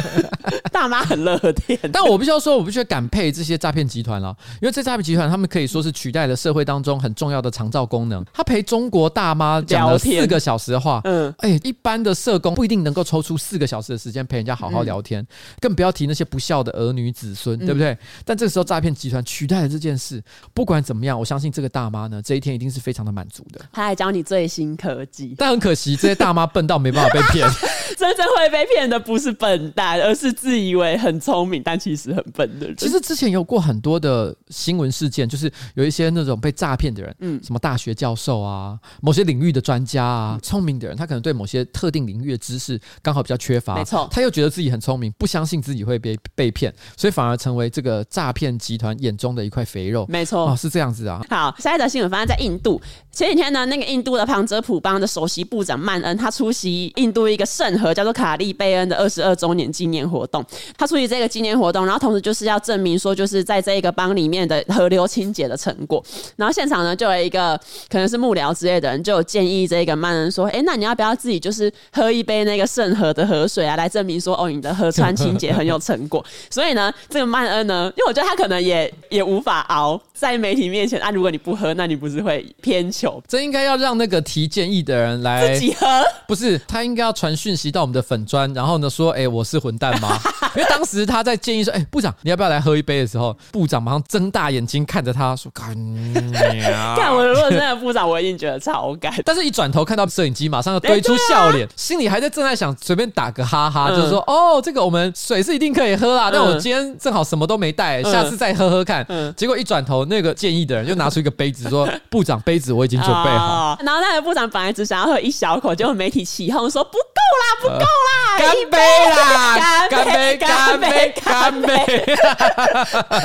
[0.71, 8.25] 大妈很乐天，但我必须要说，我必须感佩这些诈骗集团了，因为这诈骗集团他们可以说是取代了社会当中很重要的长照功能。
[8.33, 15.27] 他陪中国大妈讲了四个小时的话，嗯，哎、欸，一般的社工不一定能够抽出四个小时的时间陪人家好好聊天，嗯、
[15.61, 17.91] 更不要提那些不孝的儿女子孙，对不对？
[17.91, 23.59] 嗯、但这个时候诈骗集团取代了这件事，不管怎么样，我相信这个大妈呢，这一天一定是非常的满足的。
[23.71, 27.47] 他还教你最新科技，但很可惜，这些大妈笨到没办法被骗。
[27.97, 32.75] 真正会被骗的不是笨蛋，而是自以为很聪明但其实很笨的人。
[32.77, 50.05] 其实之前有过很多的新闻事件，就是有一些那种被诈骗的人，嗯，什么大学教授啊，某些领域的专家啊，聪明的人，他可能对某些特定领域的知识刚好比较缺乏，没错，他又觉得自己很聪明，不相信自己会被被骗，所以反而成为这个诈骗集团眼中的一块肥肉。
[50.07, 51.23] 没错，哦，是这样子啊。
[51.29, 52.81] 好，下一则新闻发生在印度。
[53.11, 60.43] 前几天呢，那个印度的旁遮普邦的首席部长曼恩，他出席印度一个圣河叫做卡利贝恩的二十二周年纪念活动。
[60.77, 66.01] 他出席这个纪念活动，然后同时就是要证明说，就是在这一个邦里面的河流清洁的成果。
[66.37, 76.23] 然后现场呢，就有一个可能是幕僚之类的人，就有建议这个曼恩说：“哎，那你要不要自己就是喝一杯那个圣河的河水啊，来证明说，哦，你的河川清洁很有成果。
[76.49, 81.11] ”所以呢，这个曼恩呢，因为我觉得他可能也也无法熬在媒体面前啊。
[81.11, 82.83] 如果你不喝，那你不是会偏？
[83.27, 85.87] 这应该要让那个提建议的人来自己喝，
[86.27, 90.19] 不是他应该要传讯息到我们的粉砖，然后呢说，哎，我是混蛋吗？
[90.55, 96.95] 因为当时他在建议说，哎，部长你要不要来喝一杯的时候，部长马上睁大眼睛看着他说，干你啊！
[96.97, 99.13] 看我如果真的部长，我一定觉得超干。
[99.25, 109.05] 但是一转头看到摄影机，马上就堆出笑脸，心里还在正在想随便打个哈哈，就是说，哦，这个我们水是一定可以喝啦，但我今天正好什么都没带，下次再喝喝看。
[109.35, 113.77] 结果一转头，那个建议的人就拿出一个杯子说，部长杯子我已经准备好。
[113.83, 118.77] 然后那个部长本来只想要喝一小口，结果媒体起哄说不够啦，不够啦，干杯
[119.09, 122.03] 啦，干杯，干杯，干杯。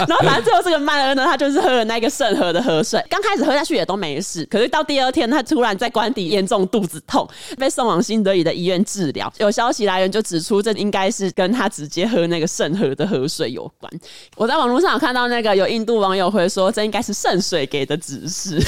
[0.07, 9.33] 然后反正最后这个曼恩呢，他就是喝了那个圣河的河水，刚开始喝下去也都没事，可是到第二天他突然在官邸严重肚子痛，被送往新德里的医院治疗。
[9.39, 13.93] 有消息来源就指出，这应该是跟他直接喝那个圣河的河水有关。
[14.37, 18.59] 我在网络上有看到那个有印度网友会说，这应该是圣水给的指示。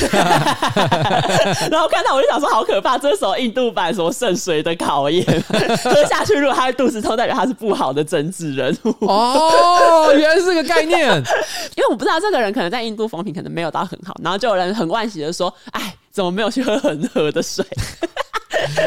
[1.70, 2.98] 然后看到我就想说，好可怕！
[2.98, 5.24] 这是什么印度版什么圣水的考验，
[5.84, 8.94] 喝下去如果他的肚子痛，代表他是不好的政治人物。
[9.06, 11.08] 哦，原来是这个概念。
[11.76, 17.64] 因为我不知道这个人可能在印度风评可能没有到很好，然后就有人很惋惜的说：“哎，怎么没有去喝恒河的水？”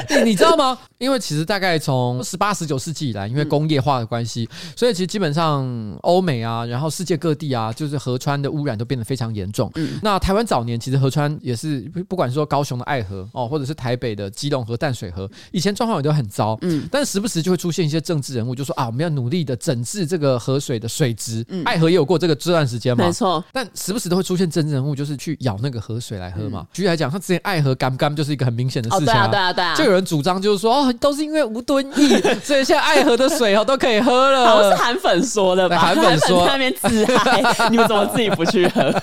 [0.10, 0.78] 你 你知道吗？
[0.98, 5.68] 因为其实大概从十八、十九世纪以来，因为工业化的关系，所以其实基本上
[6.02, 9.70] 欧美啊，然后世界各地啊，就是河川的污染都变得非常严重。
[9.76, 16.58] 嗯，那台湾早年其实河川也是，不管是说高雄的爱河哦，或者是台北的基隆河、淡水河，以前状况也都很糟。
[16.62, 21.44] 嗯，但是时不时就会出现一些政治人物，就说啊，我们要努力的整治这个河水的水质。
[21.50, 23.44] 嗯，爱河也有过这个这段时间嘛，没错。
[23.52, 26.66] 但时不时都会出现政治人物，就是去舀那个河水来喝嘛。
[26.72, 29.28] 举例来讲，他之前爱河干不干就是一个很明显的事情啊。
[29.28, 29.62] 对啊，对啊。
[29.76, 32.10] 就有人主张，就是说，哦，都是因为吴敦义，
[32.43, 34.47] 所以现在爱河的水哦都可以喝了。
[34.47, 35.78] 好像是韩粉说的吧？
[35.78, 38.93] 韩粉说在那边自嗨， 你们怎么自己不去喝？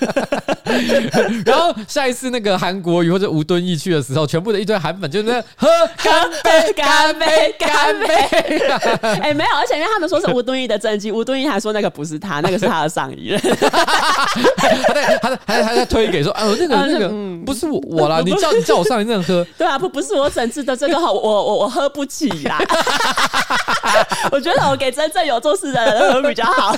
[1.45, 8.07] 然后下一次那个韩国瑜或者吴敦义去的时候，全部的一堆韩粉就在喝干杯，干杯，干杯。
[9.21, 13.39] 哎，没有，而且因为他们说是吴敦义的政绩，吴敦义还说那个不是他，那个是他的上一任。
[13.51, 17.09] 他在，他在，还还在推给说，哦，那个那个
[17.45, 19.45] 不是我我啦，你叫你叫我上一任喝。
[19.57, 22.59] 对啊，不不是我整治的这个好，我我我喝不起呀。
[24.31, 26.75] 我觉得我给真正有做事的人喝比较好。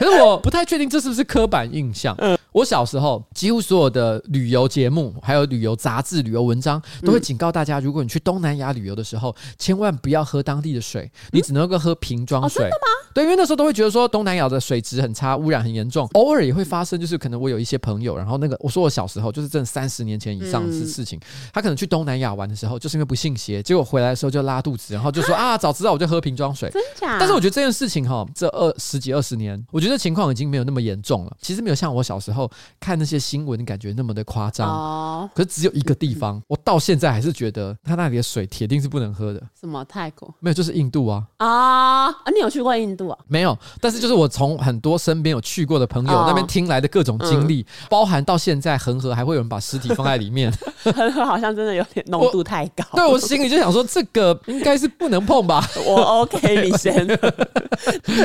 [0.00, 2.14] 可是我不太确定这是不是刻板印象。
[2.18, 12.62] 嗯，我小时候几乎所有的旅游节目，还有旅游杂志、旅游文章，都会警告大家：如果你去东南亚旅游的时候，千万不要喝当地的水，你只能够喝瓶装水。
[12.62, 12.93] 真的吗？
[13.14, 26.68] 对，因为那时候都会觉得说东南亚的水质很差，污染很严重，偶尔也会发生，就是可能我有一些朋友，然后那个我说我小时候就是这三十年前以上的事情，嗯、他可能去东南亚玩的时候，就是因为不信邪，结果回来的时候就拉肚子，然后就说啊，啊，早知道我就喝瓶装水。
[26.70, 27.16] 真假？
[27.20, 31.36] 但是我觉得这件事情哈，这二十几二十年，我觉得情况已经没有那么严重了。
[31.40, 32.50] 其实没有像我小时候
[32.80, 34.68] 看那些新闻感觉那么的夸张。
[34.68, 35.30] 哦。
[35.34, 39.40] 可是只有一个地方，我到现在还是觉得他那里的水铁定是不能喝的。
[39.60, 40.34] 什么泰国？
[40.40, 41.24] 没有，就是印度啊。
[41.36, 42.30] 啊啊！
[42.34, 43.18] 你有去过印度啊？
[43.28, 50.52] 没有，但是就是我从很多身边有去过的朋友那边听来的各种经历，包含到现在恒河还会有人把尸体放在里面。
[50.84, 52.84] 恒河好像真的有点浓度太高。
[52.94, 55.66] 对，我心里就想说，这个应该是不能碰吧。
[55.86, 57.06] 我 OK，你先。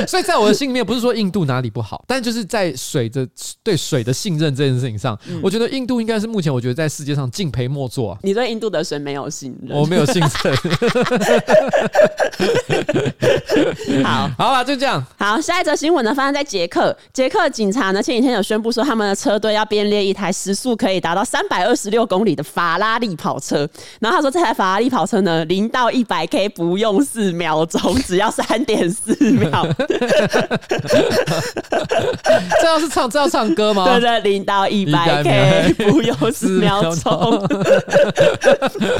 [0.06, 3.26] 所以在我的心里面，不是说印度哪里不好，但就是在水的
[3.62, 8.16] 对水的信任这件事情上，我觉得印度应该是目前我觉得在世界上敬陪末座。
[8.22, 9.76] 你对印度的水没有信任？
[9.78, 10.30] 我没有信任。
[14.04, 15.04] 好，好吧，就这样。
[15.18, 16.96] 好，下一则新闻呢，发生在捷克。
[17.12, 23.68] 捷克警察呢，前几天有宣布说，他们的车队要编列一台时速可以达到三百二十六公里的法拉利跑车。
[23.98, 29.66] 然后他说，这台法拉利跑车呢，零到一百 K 不用四秒钟，只要三点四秒。
[32.60, 33.84] 这要是唱，这要唱歌吗？
[33.84, 37.48] 对对，零到一百 K 不用四秒钟。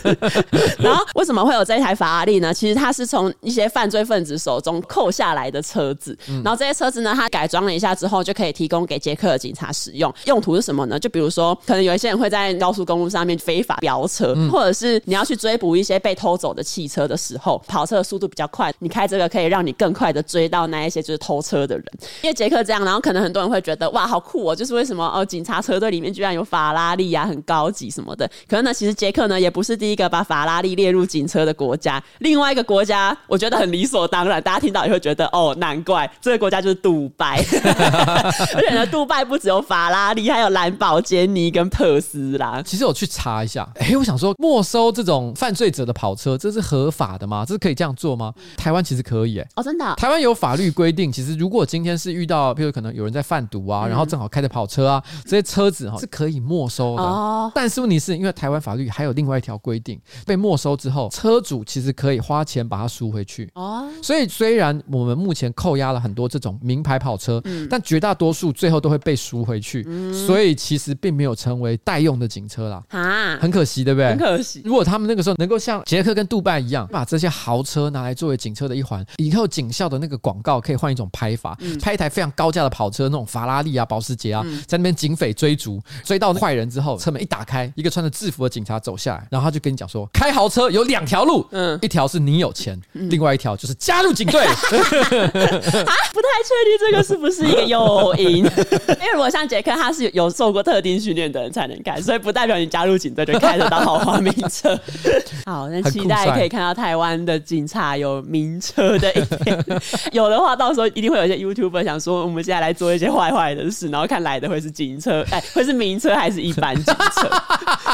[0.81, 2.53] 然后为什么会有这台法拉利呢？
[2.53, 10.12] 其实它是从一些犯罪分子手中扣下来的车子，然后这些车子呢，它改装了一下之后，就可以提供给捷克的警察使用。
[10.27, 10.99] 用途是什么呢？
[10.99, 21.85] 就比如说，可能有一些人会在高速公路上面非法飙车，或者是你要去追捕一些被偷走的汽车的时候，跑车的速度比较快，你开这个可以让你更快的追到那一些就是偷车的人。
[22.23, 24.55] 因为捷克这样，然后可能很多人会觉得哇，好酷哦！
[24.55, 28.29] 就是为什么哦，警察车队里面居然有法拉利啊，很高级什么的。
[28.49, 37.37] 可是呢，其实捷克呢也不是第一个把法拉利列入警车的国家，另外一个国家，我觉得很理所当然，大家听到也会觉得哦，难怪这个国家就是杜拜，
[38.55, 42.63] 而且呢，杜拜不只有法拉利，还有兰博基尼跟特斯拉。
[42.63, 47.45] 其实我去查一下，哎、欸，我想说，没收这种犯罪者的跑车，这是合法的吗？
[47.47, 48.33] 这是可以这样做吗？
[48.57, 57.03] 台湾其实可以、欸，哎，哦，真的、啊，台湾有法律规定，其实如果今天是遇到，比如可能有人在贩毒啊，然后正好开着跑车啊，这些车子哈是可以没收的。
[57.03, 63.49] 哦，但是问题是因为台湾法律还有另外一条规定，被没收之后，车主其实可以花钱把它赎回去。
[63.55, 69.85] 哦，所以虽然我们目前扣押了很多这种名牌跑车，嗯、但绝大多数最后都会被赎回去。
[69.87, 72.83] 嗯、所以其实并没有成为代用的警车啦。
[72.88, 74.11] 啊，很可惜，对不对？
[74.11, 74.61] 很可惜。
[74.64, 94.46] 如果他们那个时候能够像捷克跟杜拜一样，把这些豪车拿来作为警车的一环，以后警校的那个广告可以换一种拍法，嗯、拍一台非常高价的跑车，那种法拉利啊、保时捷啊，嗯、在那边警匪追逐，追到坏人之后，车门一打开，一个穿着制服的警察走下来，然后他就跟你讲说，开豪车有两条路，嗯，一条是你有钱，嗯、另外一条就是加入警队。
[95.87, 104.79] 啊，不太确定这个是不是一个诱因， 因为如果像杰克，他是有受过特定训练的人才能开，所以不代表你加入警队就开得到豪华名车。
[105.47, 109.65] 好，那期待可以看到台湾的警察有名车的一天，
[110.13, 117.29] 有的话，到时候一定会有一些 YouTuber 想说，我们现在来做一些坏坏的事，然后看来的会是警车，哎，会是名车还是一般警车？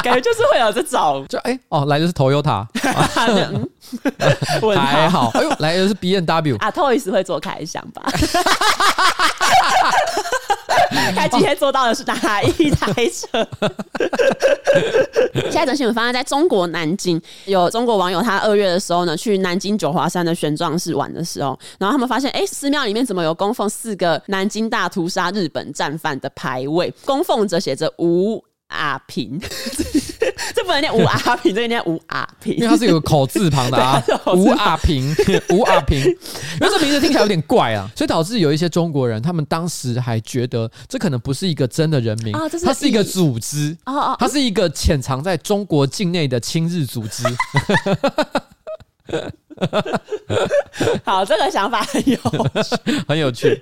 [0.03, 2.65] 感觉就是会有这种，就哎、欸、哦，来的是 Toyota，
[3.27, 3.67] 嗯，
[4.75, 8.03] 还好，哎呦，来的是 B N W 啊，Toys 会做开箱吧？
[11.15, 13.47] 他今天做到的是哪一台车？
[15.51, 26.93] 下一则新闻发生在中国南京，有中国网友他二月的时候呢，去南京九华山的玄奘寺玩的时候，然后他们发现，哎、寺庙里面怎么有供奉四个南京大屠杀日本战犯的牌位？
[27.05, 29.39] 供奉者写着吴阿平。
[30.55, 34.01] 这不能念吴阿平，这个念吴阿平，因为它是有个口字旁的啊。
[34.35, 35.15] 吴阿平，
[35.49, 43.75] 吴阿平，因为这名字听起来有点怪啊，所以导致有一些中国人，他们当时还觉得这可能不是一个真的人名，啊、它是一个组织，
[44.19, 47.23] 它是一个潜藏在中国境内的亲日组织。
[51.03, 53.59] 好，这个想法很有趣，很有趣，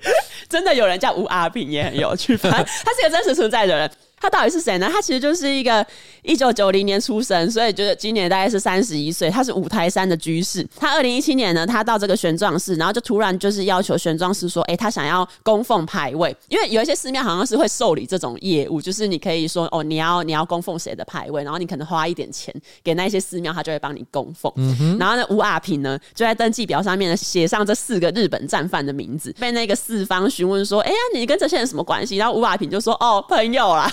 [0.48, 3.90] 真的有人叫吴阿平也很有趣，反正他是一个真实存在的人。
[4.18, 4.88] 他到底是谁呢？
[4.90, 5.86] 他其实就是一个
[6.22, 9.28] 一九九零年出生，所以就是今年大概是三十一岁。
[9.28, 10.66] 他是五台山的居士。
[10.74, 22.52] 他二零一七年呢，他到这个玄奘寺，然后就突然就是要求玄奘寺说：“哎、欸，他想要供奉牌位，因为有一些寺庙好像是会受理这种业务，就是你可以说哦，你要你要供奉谁的牌位，然后你可能花一点钱
[22.82, 24.50] 给那些寺庙，他就会帮你供奉。
[24.56, 33.92] 嗯、然后呢，吴阿平呢就在登记表上面呢写上这四个日本战犯的名字，被那个四方询问说：“哎、欸、呀，你跟这些人什么关系？”然后吴阿平就说：“哦，朋友啦。”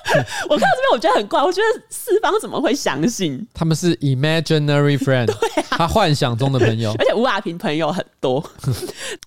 [0.49, 1.41] 我看到这边，我觉得很怪。
[1.41, 5.25] 我觉得四方怎么会相信他们是 imaginary friend？
[5.39, 8.43] 对啊，他幻想中的朋友， 而且吴亚平朋友很多。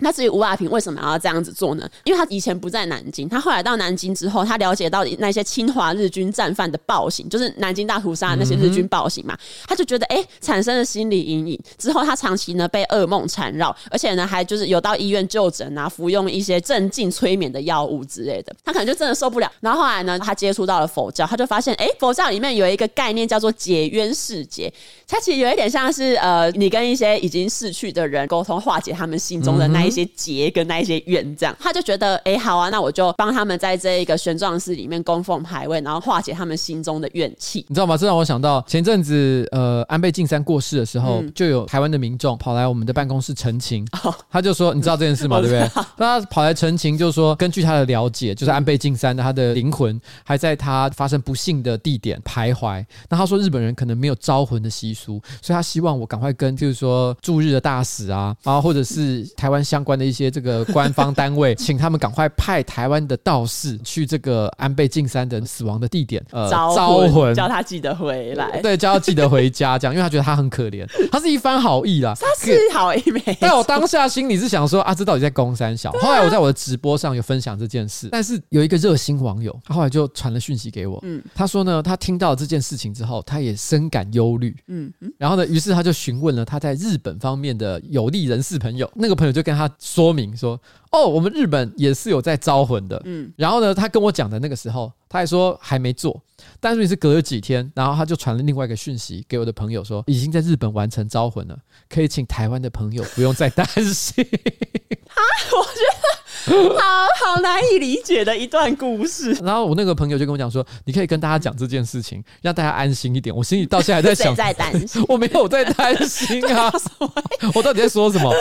[0.01, 1.89] 那至于吴亚平为什么要这样子做呢？
[2.05, 11.61] 因为他以前不在南京，他后来到南京之后，他了解到那些侵华日军战犯的暴行，就是南京大屠杀那些日军暴行嘛，他就觉得哎、欸，产生了心理阴影。
[11.79, 19.51] 之后他长期呢被噩梦缠绕，而且呢还就是有到医院就诊啊，服用一些镇静催眠的药物之类的，他可能就真的受不了。
[19.61, 24.73] 然后后来呢，他接触到了佛教，他就发现哎、欸，佛教里面有一个概念叫做解冤释结，
[25.07, 37.65] 它其实有一点像是呃，你跟一些已经逝去的人沟通，化解他们心中的那一些结跟那一些怨，这样他就觉得哎、欸，好啊，那我就帮他们在这一个玄奘寺里面供奉牌位，然后化解他们心中的怨气。
[37.69, 37.97] 你知道吗？
[37.97, 45.41] 这让我想到前阵子呃，安倍晋三过世的时候，嗯、就有台湾的民众跑来我们的办公室陈情， 哦、他就说，你知道这件事吗？
[45.41, 45.85] 对不对？
[45.97, 52.85] 他跑来陈情，就是说根据他的了解，就是安倍晋三的他的灵魂还在他发生不幸的地点徘徊。
[53.11, 73.23] 那他说日本人可能没有招魂的习俗，所以他希望我赶快跟就是说驻日的大使啊，然后或者是台湾相关的一些这个官方单位，请他们赶快派台湾的道士去这个安倍晋三的死亡的地点，呃， 招魂，招魂叫他记得回来，对，叫他记得回家，这样，因为他觉得他很可怜，他是一番好意啦，他是好意没？
[73.41, 75.91] 但我当下心里是想说啊，这到底在攻三小？
[76.01, 90.61] 后来我在我的直播上有分享这件事，但是有一个热心网友，他后来就传了讯息给我，嗯，他说呢，他听到这件事情之后，他也深感忧虑，嗯，然后呢，于是他就询问了他在日本方面的有利人士朋友，那个朋友就跟他说明说，
[90.93, 96.23] 哦，我们日本也是有在招魂的，嗯，然后呢，他跟我讲的那个时候，他还说还没做，
[96.61, 104.25] 但是也是隔了几天，然后他就传了另外一个讯息给我的朋友说，已经在日本完成招魂了，可以请台湾的朋友不用再担心。
[105.15, 105.21] 啊，
[105.53, 106.24] 我觉得。
[106.47, 109.33] 好好难以理解的一段故事。
[109.43, 116.73] 然后我那个朋友就跟我讲说：“你可以跟大家讲这件事情，让大家安心一点。”我心里到现在还在想，在担心， 我没有在担心啊，
[117.55, 118.35] 我到底在说什么？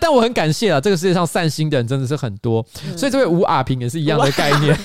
[0.00, 2.64] 但我很感谢啊，这个世界上善心的人真的是很多，
[2.96, 4.76] 所以这位吴阿平也是一样的概念。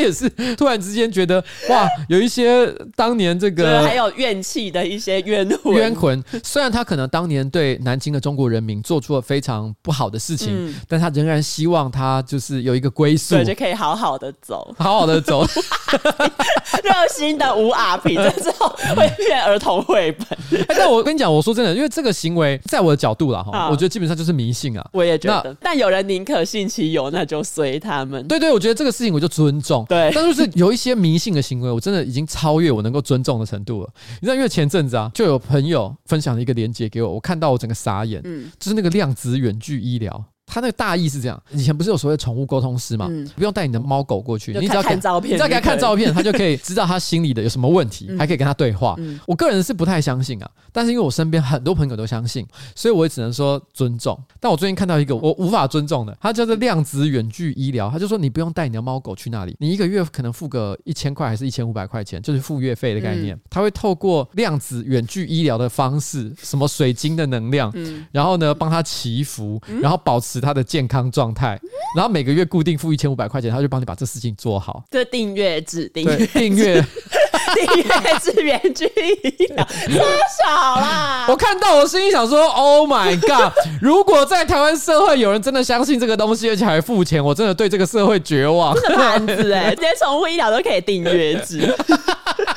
[0.00, 5.74] 他也是突然之间觉得哇，有一些当年这个还有怨气的一些冤魂。
[5.74, 15.46] 冤魂，虽然他可能当年对南京的中国人民做出了非常不好的事情，嗯、但他仍然希望他就是有一个归宿，对，就可以好好的走，好好的走。
[16.82, 20.66] 热心的吴阿平，这之后会变儿童绘本。
[20.68, 24.88] 但我跟你讲，我说真的，因为这个行为在我的角度啦，哈，我觉得基本上就是迷信啊。
[24.92, 28.26] 我也觉得，但有人宁可信其有，那就随他们。
[28.28, 29.84] 对对，我觉得这个事情我就尊重。
[29.90, 33.92] 对，但就是有一些迷信的行为，我真的已经超越我能够尊重的程度了。
[34.20, 38.20] 你知道，因为前阵子啊，就有朋友分享了一个链接给我，我看到我整个傻眼。
[38.22, 40.24] 嗯，就是那个量子远距医疗。
[40.50, 43.06] 他那个大意是这样：以前不是有所谓宠物沟通师嘛？
[43.08, 48.94] 嗯、不用带你的猫狗过去，你只要看照片，你只要给他看照片，他就可以知道他心里的有什么问题，嗯、还可以跟他对话。
[48.98, 54.18] 嗯、我个人是不太相信啊，但是因为我身边很多朋友都相信，所以我也只能说尊重。
[54.40, 63.36] 但我最近看到一个我无法尊重的，他叫做量子远距医疗，他就说你不用带你的猫狗去那里，你一个月可能付个一千块还是一千五百块钱，就是付月费的概念。
[63.36, 71.20] 嗯、他会透过量子远距医疗的方式，什么水晶的能量，嗯、然后呢帮他祈福，然后保持他的健康状。
[71.20, 71.60] 状态，
[71.94, 74.82] 然后每个月固定付一千五百块钱，他就帮你把这事情做好。
[74.90, 76.80] 这订阅制，订阅订阅
[77.54, 80.02] 订阅制远距医疗，多
[80.42, 81.26] 少啦？
[81.28, 83.52] 我看到我心里想说：“Oh my god！
[83.82, 91.70] 如果在台湾社会有人真的相信这个东西，而且还付钱，我真的对这个社会绝望。”这个盘子哎，这些宠物医疗都可以订阅制。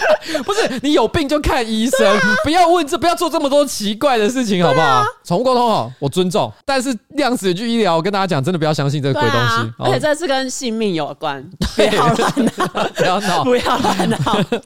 [0.44, 5.04] 不是你有病就看医生，啊、不要问这，不要做这么多奇怪的事情，好不好？
[5.24, 11.44] 宠、啊、物沟通好，我尊重，但是量子去医疗，我跟大家讲，真的不要相信这个鬼东西，啊、而且这是跟性命有关，
[11.76, 14.18] 不要乱闹，不要闹，不要乱闹。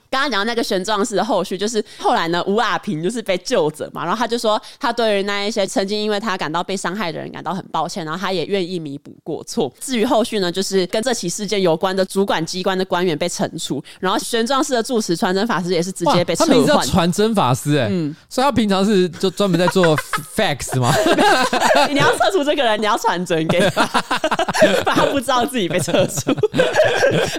[0.09, 9.71] 刚刚讲到那个玄奘寺的后续，就是后来呢，吴亚平就是被救者嘛，然后他就说，他对于那一些曾经因为他感到被伤害的人感到很抱歉，然后他也愿意弥补过错。
[9.79, 16.49] 至于后续呢，就是跟这起事件有关的主管机关的官员被惩处，然后玄奘寺的住持传真法师也是直接被撤换。
[16.49, 17.87] 他名字叫传真法师哎、
[18.29, 19.95] 所以他平常是就专门在做
[20.35, 20.93] fax 吗？
[21.89, 23.85] 你要撤除这个人，你要传真给他，
[24.83, 26.31] 把他不知道自己被撤除。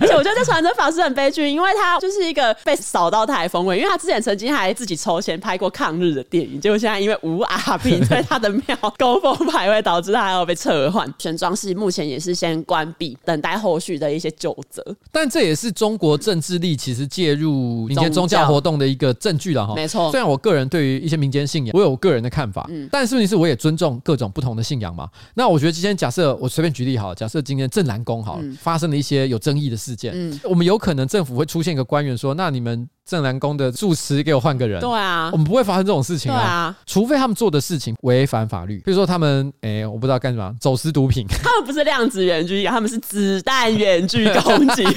[0.00, 11.12] 而且我觉得这传真法师很悲剧，因为他就是一个被扫到台风尾，因为他之前曾经还自己筹钱拍过抗日的电影，结果现在因为吴阿平在他的庙供奉牌位，导致他还要被撤换。
[11.18, 14.82] 玄奘寺目前也是先关闭，等待后续的一些纠责。
[15.12, 19.74] 但这也是中国政治力其实介入民间宗教活动的一个证据了哈。
[19.74, 25.08] 没错，虽然我个人对于一些民间信仰，我有我个人的看法，嗯，但是问题是我也尊重各种不同的信仰嘛。
[25.34, 32.88] 那我觉得今天假设我随便举例好了，假设今天镇南宫好了，发生了一些有争议的事件，嗯，我们有可能政府会出现一个官员说，那你们。
[33.08, 34.78] 镇澜宫的住持给我换个人。
[34.80, 36.38] 对啊，我们不会发生这种事情啊。
[36.38, 41.26] 啊除非他们做的事情违反法律，比如说他们哎、欸，我不知道干什么，走私毒品。
[41.42, 44.84] 他们不是量子远距，他们是子弹远距攻击。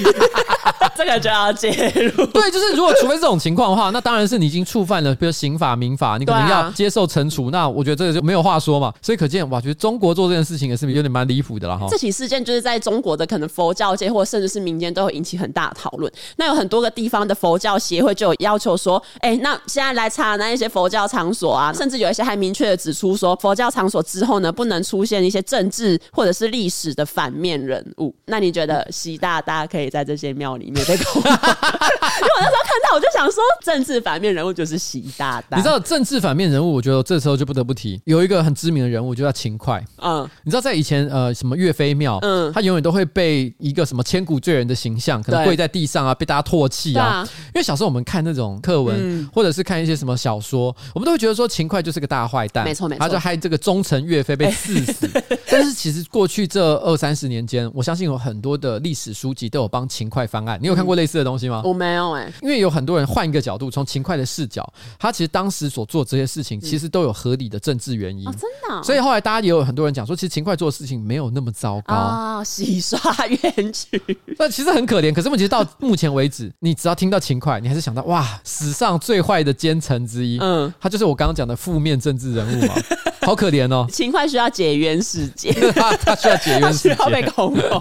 [0.94, 2.26] 这个就要介入。
[2.26, 7.46] 对，就是如果除非这种情况的话，那当然是你已经触犯了，比如刑法、民法，你可能要接受惩处。
[7.46, 8.92] 啊、那我觉得这个就没有话说嘛。
[9.00, 11.86] 所以可见，哇，觉得中国做这件事情也是有点蛮离谱的了哈。
[11.88, 16.12] 这起事件就是在中国的可能佛教界或甚至是民间都会引起很大的讨论。
[16.36, 28.14] 那有很多个地方的佛教协会就有要求说，哎，那现在来查那一些佛教场所啊，甚至有一些还明确的指出说，佛教场所之后呢，不能出现一些政治或者是历史的反面人物。
[28.26, 31.22] 那你觉得习大大可以在这些庙里面被供？
[31.22, 35.56] 因为我那时候看到，我就想说，政治反面人物就是习大大。
[35.56, 39.82] 你知道政治反面人物，我觉得这时候就不得不提有一个很知名的人物，就叫勤快。
[40.02, 47.04] 嗯，你知道在以前呃什么岳飞庙，嗯，他永远都会被一个什么千古罪人的形象，可能跪在地上啊，被大家唾弃啊。
[47.06, 55.06] 啊因为小时候我们看那种课文，嗯、或者是看一些什么小说，我们都会觉得说秦桧就是个大坏蛋，没错没错，他就害这个忠臣岳飞被刺死。
[55.06, 60.58] 欸、 但是其实过去这二三十年间，我相信有很多的历史书籍都有帮秦桧翻案。
[60.60, 61.62] 你有看过类似的东西吗？
[61.64, 64.66] 我没有哎、欸，因为有很多人换一个角度，从秦桧的视角，
[64.98, 68.24] 他其实当时所做这些事情，其实都有合理的政治原因。
[68.32, 68.82] 真的、哦。
[68.82, 74.00] 所以后来大家也有很多人讲说，其实秦桧做的事情没有那么糟糕啊、哦，洗刷冤屈。
[74.38, 75.12] 那其实很可怜。
[75.12, 80.38] 可是问题是到目前为止，你只要听到秦桧，你还是想到哇，史上最坏的奸臣之一。
[80.40, 82.74] 嗯，他就是我刚刚讲的负面政治人物嘛。
[83.22, 87.80] 好可怜哦，秦桧需要解冤事件，他 他需要解冤需要被控告。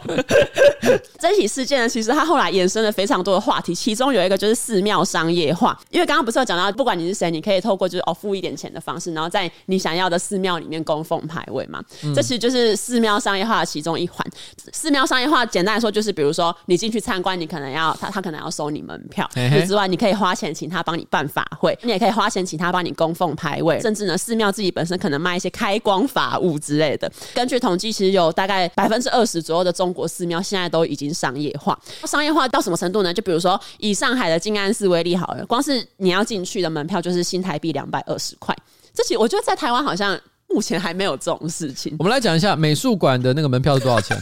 [1.17, 5.75] 这起事件呢，其实他后来衍生了非常多的话题，其中有一个就是寺庙商业化。
[5.89, 11.81] 因为刚刚不是有讲到，不管你是谁，你可以透过就是哦付一点钱的方式，然后在你想要的寺庙里面供奉牌位嘛。
[12.03, 14.23] 嗯、这其实就是寺庙商业化的其中一环。
[14.71, 19.27] 寺庙商业化简单来说就是，比如说你进去参观，你可能要他他可能要收你门票，
[19.65, 25.31] 之外你可以花钱请他帮你办法会，你也可以花钱请他帮你供奉牌位，甚至呢寺庙自己本身可能卖。
[25.31, 31.75] 一些开光法物之类的，根据统计，其实有大概百分之二十左右的中国寺庙现在都已经商业化。
[32.03, 33.11] 商业化到什么程度呢？
[33.11, 38.55] 就比如说以上海的静安寺为例好了，光是你要进去的门票就是新台币两百二十块。
[38.93, 40.19] 这其实我觉得在台湾好像
[40.49, 41.95] 目前还没有这种事情。
[41.97, 44.15] 我们来讲一下美术馆的那个门票是多少钱？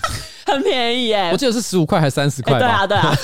[0.50, 2.58] 很便宜耶，我记得是十五块还是三十块？
[2.58, 3.16] 对啊，对啊。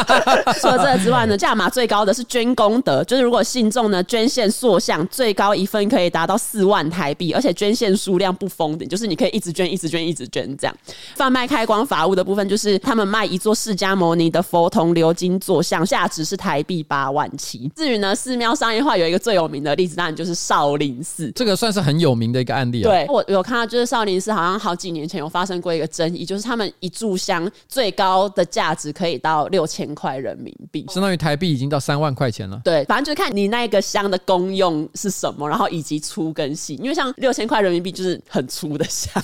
[0.60, 10.76] 除了这个之外呢，价码最高的是捐功德，就是如果信众呢捐献塑像，最高一份可以达到四万台币，而且捐献数量不封顶，就是你可以一直捐、一直捐、一直捐这样。
[11.14, 17.70] 贩卖开光法物的部分，就是他们卖一座释迦牟尼的佛铜鎏金坐像，价值是台币八万七。
[17.74, 22.90] 至于呢，寺庙商业化有一个最有名的例子，当然就是少林寺，这个算是很有名的一个案例啊。
[22.90, 26.70] 对，我有看到，就是少林寺好像好几年前有发生过一个争议，就是他们。
[26.80, 32.60] 一炷香最高的价值可以到六千块人民币，相当于台币已经到三万块钱了。
[32.64, 36.74] 对，反正就是看你那个香的功用是什么，然后以及粗跟细。
[36.76, 39.22] 因为像六千块人民币就是很粗的香，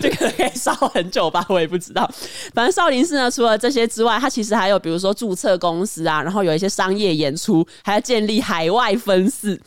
[0.00, 2.08] 就可能可以烧很久吧，我也不知道。
[2.54, 9.60] 反正少林寺呢，除了这些之外，它其实还有比如说注册公司啊，然后有一些商业演出，还要建立海外分寺。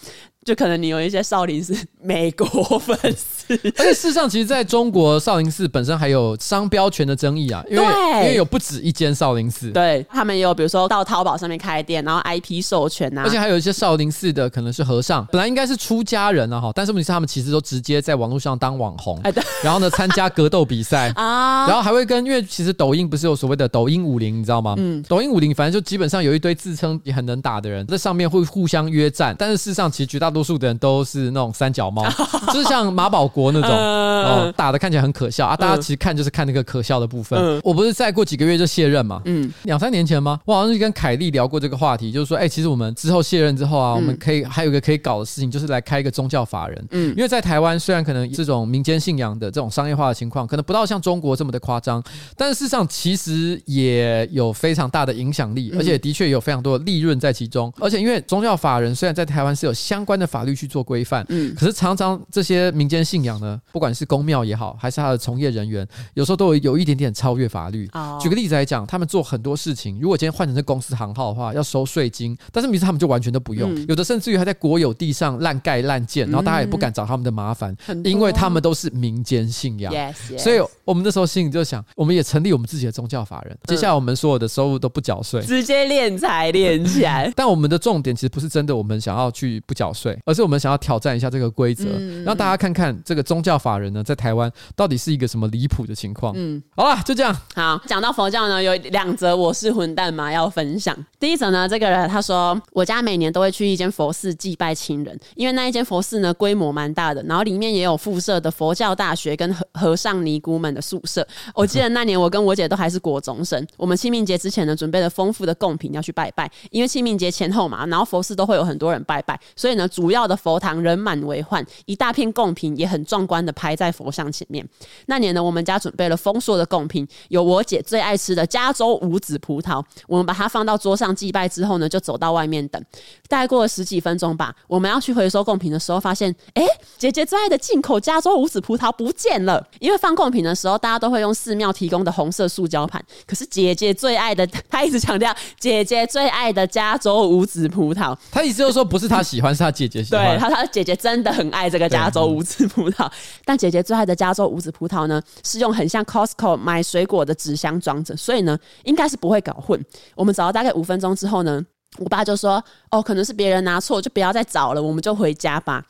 [0.46, 2.48] 就可能你有一些少林寺 美国
[2.80, 19.22] 粉丝，而且事实上，其实在中国少林寺本身还有商标权的争议啊，因为因为有不止一间少林寺，对他们也有比如说到淘宝上面开店，然后 IP 授权啊，而且还有一些少林寺的可能是和尚，本来应该是出家人啊哈，但是问题是他们其实都直接在网络上当网红，
[19.64, 21.12] 然后呢参加格斗比赛。
[21.22, 24.74] 啊，然后还会跟因为其实抖音不是有所谓的抖音武林，你知道吗？
[24.78, 32.04] 嗯，抖音武林反正就基本上有一堆自称也很能打的人在上面会互相约战，但是事实上其实绝大多数的人都是那种三脚猫，
[32.54, 35.56] 就是像马保国那种哦，打的看起来很可笑啊。
[35.56, 37.62] 大家其实看就是看那个可笑的部分。
[37.64, 39.22] 我不是再过几个月就卸任嘛？
[39.26, 40.40] 嗯，两三年前吗？
[40.46, 46.88] 我好像是跟凯莉聊过这个话题，就是说，哎，其实我们之后卸任之后啊，我们可以还有一个可以搞的事情，就是来开一个宗教法人。
[46.92, 52.04] 嗯，因为在台湾虽然可能这种民间信仰的这种商业化的情况，可能不到像中国这么的夸张，
[52.38, 57.72] 但是事实上其实也有非常大的影响力，而且的确有非常多的利润在其中。
[57.80, 60.52] 而且因为宗教法人虽然在台湾是有相关的法律。
[60.62, 67.90] 去做规范，嗯，可是常常这些民间信仰呢，不管是公庙也好，还是他的从业人员，有时候都有有一点点超越法律。
[67.94, 79.92] 哦，举个例子来讲，他们做很多事情，如果今天换成是公司行号的话，要收税金，但是明知他们就完全都不用，嗯、有的甚至于还在国有地上滥盖滥建，然后大家也不敢找他们的麻烦，嗯、因为他们都是民间信仰。
[79.92, 80.38] Yes, yes.
[80.38, 87.32] 所以我们那时候心里就想，我们也成立我们自己的宗教法人，接下来我们所有的收入都不缴税，直接敛财敛起来。
[87.36, 96.34] 但我们的重点其实不是真的，我们想要去不缴税，粹，而是我们想要挑战一下这个规则，嗯、让大家看看这个宗教法人呢，在台湾到底是一个什么离谱的情况。
[96.36, 97.36] 嗯，好了，就这样。
[97.56, 100.96] 好，讲到佛教呢，有两则我是混蛋嘛要分享。
[101.20, 111.26] 第一则呢，这个人他说，我家每年都会去一间佛寺祭拜亲人，因为那一间佛寺呢规模蛮大的，然后里面也有附设的佛教大学跟和和尚尼姑们的宿舍。
[111.54, 124.68] 我记得那年我跟我姐都还是国中生，我们清明节之前呢准备了丰富的贡品要去拜拜，因为清明节前后嘛，然后佛寺都会有很多人拜拜，所以呢主主要的佛堂人满为患，一大片贡品也很壮观的排在佛像前面。
[125.06, 132.84] 那年呢我们家准备了丰硕的贡品，有我姐最爱吃的加州无籽葡萄，我们把它放到桌上祭拜之后呢，就走到外面等。
[133.30, 136.66] 大概过了十几分钟吧，我们要去回收贡品的时候，发现，哎，
[136.98, 139.64] 姐姐最爱的进口加州无籽葡萄不见了。
[139.80, 148.18] 因为放贡品的时候，大家都会用寺庙提供的红色塑胶盘，可是姐姐最爱的，她一直强调姐姐最爱的加州无籽葡萄。
[148.32, 150.36] 她意思就是说，不是她喜欢，是她姐姐喜欢。
[150.36, 153.08] 对，她她姐姐真的很爱这个加州无籽葡萄，
[153.46, 159.80] 但姐姐最爱的加州无籽葡萄呢，是用很像 Costco 买水果的纸箱装着，所以呢，应该是不会搞混。
[160.16, 161.62] 我们找了大概五分钟之后呢，
[161.98, 165.84] 我爸就说：“哦，可能是别人拿错，就不要再找了，我们就回家吧。”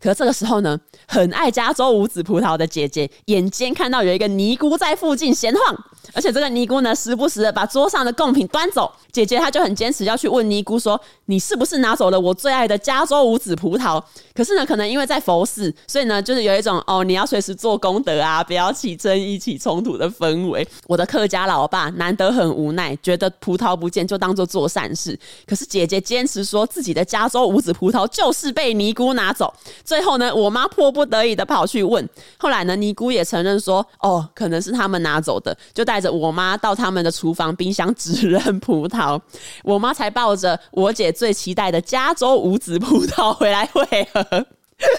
[0.00, 0.78] 可是这个时候呢，
[1.08, 5.84] 很爱加州无籽葡萄的姐姐眼尖看到有一个尼姑在附近闲晃。
[6.14, 8.90] 而且这个尼姑呢，时不时的把桌上的贡品端走。
[9.12, 14.02] 姐姐她就很坚持要去问尼姑说：“你是不是拿走了我最爱的加州无籽葡萄？”
[14.32, 20.66] 可是呢，可能因为在佛寺，所以呢，就是有一种哦，你要随时做功德啊，不要起争议、起冲突的氛围。
[20.86, 25.18] 我的客家老爸难得很无奈，觉得葡萄不见就当做做善事。
[25.44, 29.52] 可是姐姐坚持说自己的加州无籽葡萄就是被尼姑拿走。
[29.84, 32.08] 最后呢，我妈迫不得已的跑去问。
[32.38, 39.20] 后来呢，尼姑也承认说：“哦，可能是他们拿走的。”就带着我妈到他们的厨房冰箱指认葡萄，
[39.62, 44.08] 我妈才抱着我姐最期待的加州无籽葡萄回来会。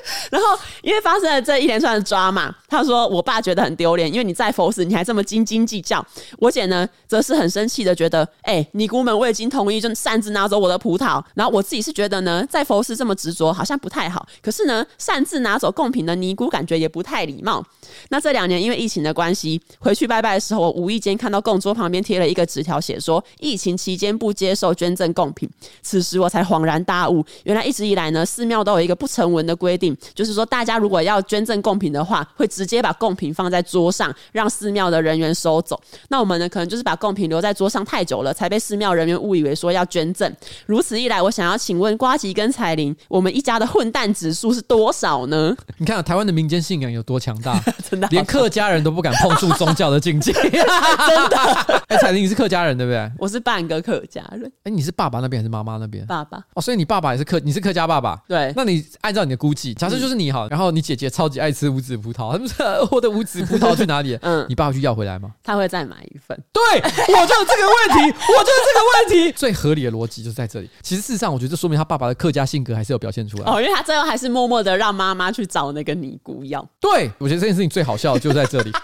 [0.31, 0.47] 然后，
[0.81, 6.05] 因为发生了这一连串的抓嘛，他说我爸觉得很丢脸，因为你在佛寺你还这么斤斤计较。
[6.37, 11.23] 我姐呢，则是很生气的，觉得哎、尼姑们未经同意就擅自拿走我的葡萄。
[11.35, 14.27] 然后我自己是觉得呢，在佛寺这么执着好像不太好。
[14.41, 17.63] 可是呢，擅自拿走贡品的尼姑感觉也不太礼貌。
[18.09, 25.47] 那这两年因为疫情的关系，回去拜拜的时候，我无意间看到供桌旁边贴了一个纸条，写说疫情期间不接受捐赠贡品。
[25.81, 29.59] 此时我才恍然大悟，原来一直以来呢，寺庙都有一个不成文的。
[29.59, 35.79] 规定就是说，大家如果要捐赠贡品的话，会直接把贡品放在桌上，让寺庙的人员收走。
[36.09, 40.33] 那我们呢，可能就是把贡品留在桌上太久了，才被寺庙人员误以为说要捐赠。
[40.65, 45.55] 如此一来，我想要请问瓜吉跟彩玲，我们一家的混蛋指数是多少呢？
[45.77, 51.37] 你看台湾的民间信仰有多强大， 真的，连客家人都不敢碰触宗教的境界，真的。
[51.89, 53.11] 哎，彩玲，你是客家人对不对？
[53.17, 54.51] 我是半个客家人。
[54.63, 56.05] 哎，你是爸爸那边还是妈妈那边？
[56.05, 56.37] 爸爸。
[56.53, 58.21] 哦，所以你爸爸也是客，你是客家爸爸。
[58.27, 58.53] 对。
[58.55, 59.73] 那你按照你的估计。
[59.79, 64.17] 假设就是你好，然后你姐姐超级爱吃无籽葡萄， 他们说我的无籽葡萄去哪里？
[64.21, 65.31] 嗯，你爸爸去要回来吗？
[65.41, 66.37] 他会再买一份。
[66.51, 69.31] 对，我就是这个问题， 我就是这个问题。
[69.31, 70.69] 最合理的逻辑就是在这里。
[70.81, 73.43] 其实事实上，我觉得这说明他爸爸的客家性格还是有表现出来。
[73.45, 76.67] 哦，因为他最后还是默默的让妈妈去找那个尼姑要。
[76.81, 78.71] 对，我觉得这件事情最好笑的就在这里。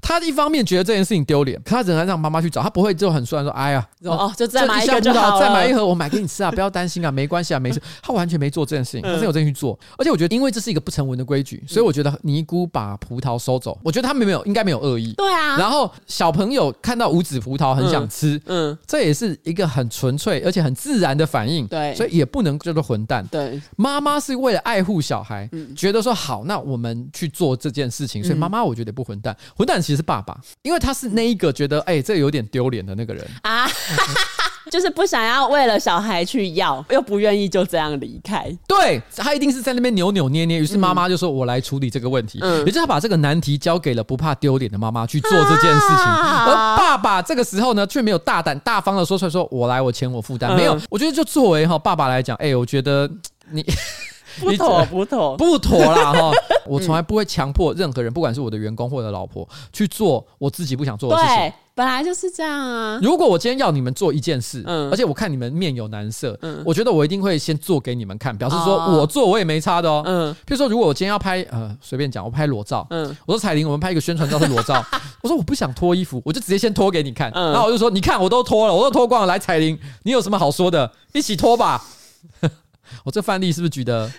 [0.00, 7.80] 他一方面觉得这件事情丢脸，可他仍然让妈妈去找，他不会就很帅说：“哎呀，哦，就再买一个就好，再买一盒，我买给你吃啊，不要担心啊，没关系啊，没事。
[8.02, 9.78] ”他完全没做这件事情，他是有这样去做。
[9.96, 15.12] 而且我觉得，因为这是一个不成文的规矩，所以我觉得尼姑把葡萄收走，我觉得他们没有，应该没有恶意。
[15.14, 15.56] 对啊。
[15.58, 21.66] 然后小朋友看到无籽葡萄很想吃，嗯，这也是一个很纯粹而且很自然的反应。
[21.66, 23.26] 对，所以也不能叫做混蛋。
[23.30, 28.22] 对，妈妈是为了爱护小孩，觉得说好，那我们去做这件事情。
[28.22, 30.36] 所以妈妈我觉得不混蛋，混蛋其实是爸爸。
[30.60, 33.66] 因为他是那一个觉得哎、欸，这有点丢脸的那个人啊，
[34.70, 38.54] 就是不想要为了小孩去要，又不愿意就这样离开。
[38.66, 40.58] 对，他一定是在那边扭扭捏捏。
[40.58, 42.38] 于是妈妈就说：“我来处理这个问题。
[42.42, 45.96] 嗯”也就是他把这个难题交给了不怕丢脸的妈妈去做这件事情。
[45.96, 50.50] 啊、而爸爸这个时候呢，却没有大胆大方的说出来说：“我来，我钱我负担。
[50.50, 53.10] 嗯”没有，我觉得就作为哈爸爸来讲，哎、欸，我觉得
[53.50, 53.64] 你。
[54.44, 56.32] 不妥不妥 不妥啦 哈！
[56.66, 61.36] 我从来不会强迫任何人，不管是我的员工或者老婆，去做我自己不想做的事情。
[61.36, 62.98] 对，本来就是这样啊。
[63.02, 70.02] 如果我今天要你们做一件事，嗯，而且我看你们面有难色，嗯，我觉得我一定会先做给你们看，表示说我做我也没差的哦。
[70.04, 74.84] 嗯，比如说，如果我今天要拍，呃，随便讲，我拍裸照，嗯，我说彩玲，我们拍一个宣传照是裸照，
[75.22, 80.90] 我说我不想脱衣服，我就直接先脱给你看，然后我就说，你看我都脱了，我都脱光了，来彩玲，你有什么好说的？
[81.14, 81.82] 一起脱吧。
[83.04, 84.10] 我这范例是不是举得？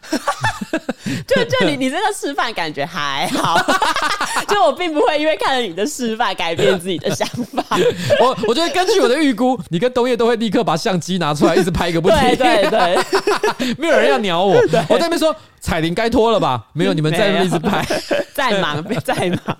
[1.28, 3.58] 就就你你这个示范感觉还好，
[4.48, 7.64] 就我并不会因为看了你的示范改变自己的想法。
[8.22, 12.20] 我我觉得根据我的预估，你跟东叶都会立刻把相机拿出来，一直拍个不停。
[12.36, 14.60] 对对对，没有人要鸟我。
[14.90, 15.36] 我在那边说。
[15.62, 16.68] 彩铃该脱了吧？
[16.72, 17.86] 没有，你们在那一直拍，
[18.34, 19.14] 在忙，在
[19.46, 19.58] 忙。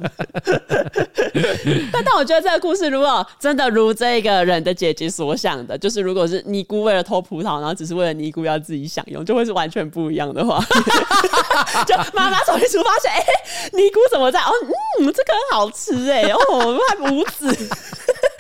[1.92, 10.60] 但但我觉得这个故事，如果真的如这个人的姐姐所想的，就是如果是尼姑为了偷葡萄，然后只是为了尼姑要自己享用，就会是完全不一样的话。
[11.88, 13.24] 就妈妈走一出发现，哎、
[13.74, 14.42] 尼姑怎么在？
[14.42, 14.52] 哦，
[15.00, 17.48] 嗯，这个很好吃哎，哦，还五子，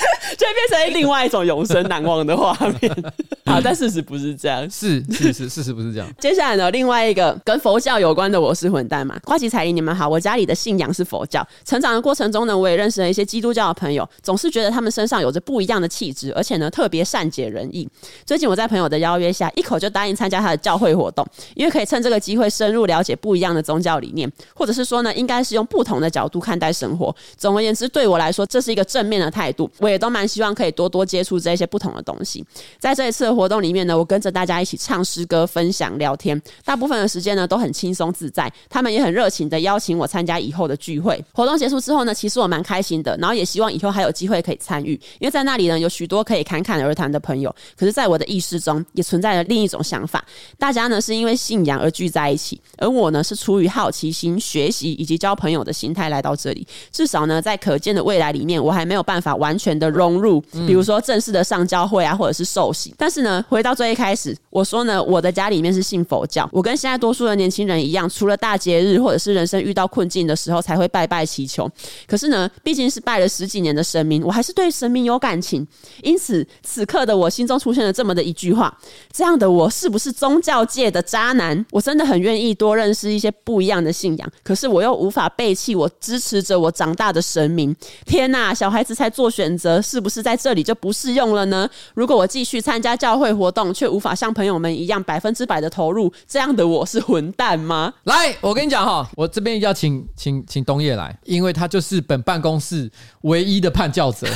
[0.37, 2.91] 就会变成另外一种永生难忘的画面。
[3.45, 6.07] 好，但事实不是这样，是事实，事实不是这样。
[6.19, 7.29] 接下来呢，另外一个。
[7.45, 9.19] 跟佛教有关的我是混蛋嘛？
[9.23, 10.07] 花旗彩铃，你们好。
[10.07, 17.89] 我家里的信仰是佛教，成长的过程中呢，我也认识了一些基督教的朋友，总是觉得他们身上有着不一样的气质，而且呢，特别善解人意。
[18.25, 21.25] 最近我在朋友的邀约下，一口就答应参加他的教会活动，
[21.55, 27.15] 因为可以趁这个机会深入了解不一样的宗教理念，或者是说呢，应该是用不同的角度看待生活。
[27.35, 29.69] 总而言之，对我来说，这是一个正面的态度。
[29.79, 32.45] 我也都蛮希望可以多多接触这些不同的东西。
[32.79, 37.49] 在这一次的活动里面呢，我跟着大家一起唱诗歌、分享、聊天，大部分的时间呢。
[37.49, 41.19] 都很轻松自在，他们也很热情的邀请我参加以后的聚会。
[41.33, 47.49] 活动结束之后呢，其实我蛮开心的，然后也希望以后还有机会可以参与，因为在那里呢，有许多可以侃侃而谈的朋友。
[47.75, 50.23] 可是，在我的意识中，也存在着另一种想法：
[50.59, 56.67] 大家呢是因为信仰而聚在一起，而我呢是出于好奇心、学习以及交朋友的心态来到这里。
[56.91, 62.93] 至少呢，在可见的未来里面，我还没有办法完全的融入，比如说正式的上教会啊，或者是受洗。
[62.97, 71.69] 但是呢，回到最一开始，我说呢，我的家里面是信佛教，我跟现在多数的年轻人一样，除了大节日或者是人生遇到困境的时候才会拜拜祈求。
[72.05, 75.65] 可是呢，毕竟是拜了十几年的神明，我还是对神明有感情。
[76.03, 78.75] 因此，此刻的我心中出现了这么的一句话：
[79.11, 81.65] 这样的我是不是宗教界的渣男？
[81.71, 87.75] 我真的很愿意多认识一些不一样的信仰，可是我又无法背弃我支持着我长大的神明。
[88.05, 91.69] 天哪，小孩子才做选择，是不是在这里就不适用了呢？
[91.93, 97.93] 如果我继续参加教会活动，却无法像朋友们一样百分之百的投入，这样的我是混蛋吗？
[98.05, 102.89] 来，我跟你讲哈，我这边要请请请东叶来，因为他就是本办公室
[103.21, 104.27] 唯一的叛教者。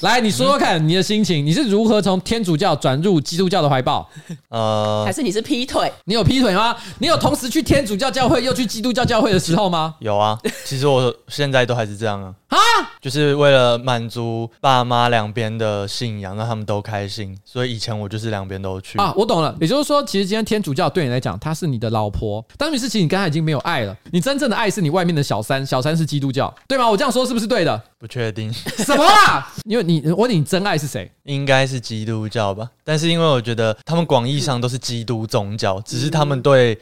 [0.00, 4.08] 来，你说说看你的心情，你是如何从天主教转入基督教的怀抱？
[4.48, 5.92] 呃，还是你是劈腿？
[6.04, 6.74] 你有劈腿吗？
[6.98, 9.94] 你有同时去天主教教会又去基督教教会的时候吗？
[9.98, 12.34] 有啊，其实我现在都还是这样啊。
[12.48, 12.58] 啊，
[13.00, 19.12] 就是为了满足爸妈两边的信仰，让他们都开心，所以以前我就是两边都去啊。
[19.16, 26.88] 我懂了，也就是说，其实今天天主教对你来讲，他是你的老婆，但是其实你跟他已经没有爱了，你真正的爱是你外面的小三，小三是基督教，对吗？
[26.88, 27.80] 我这样说是不是对的？
[28.00, 29.52] 不确定什么啊？
[29.64, 31.10] 因 为你我问你真爱是谁？
[31.24, 32.70] 应该是基督教吧？
[32.84, 36.78] 但是因为我觉得他们广义上都是基督宗教，只是他们对。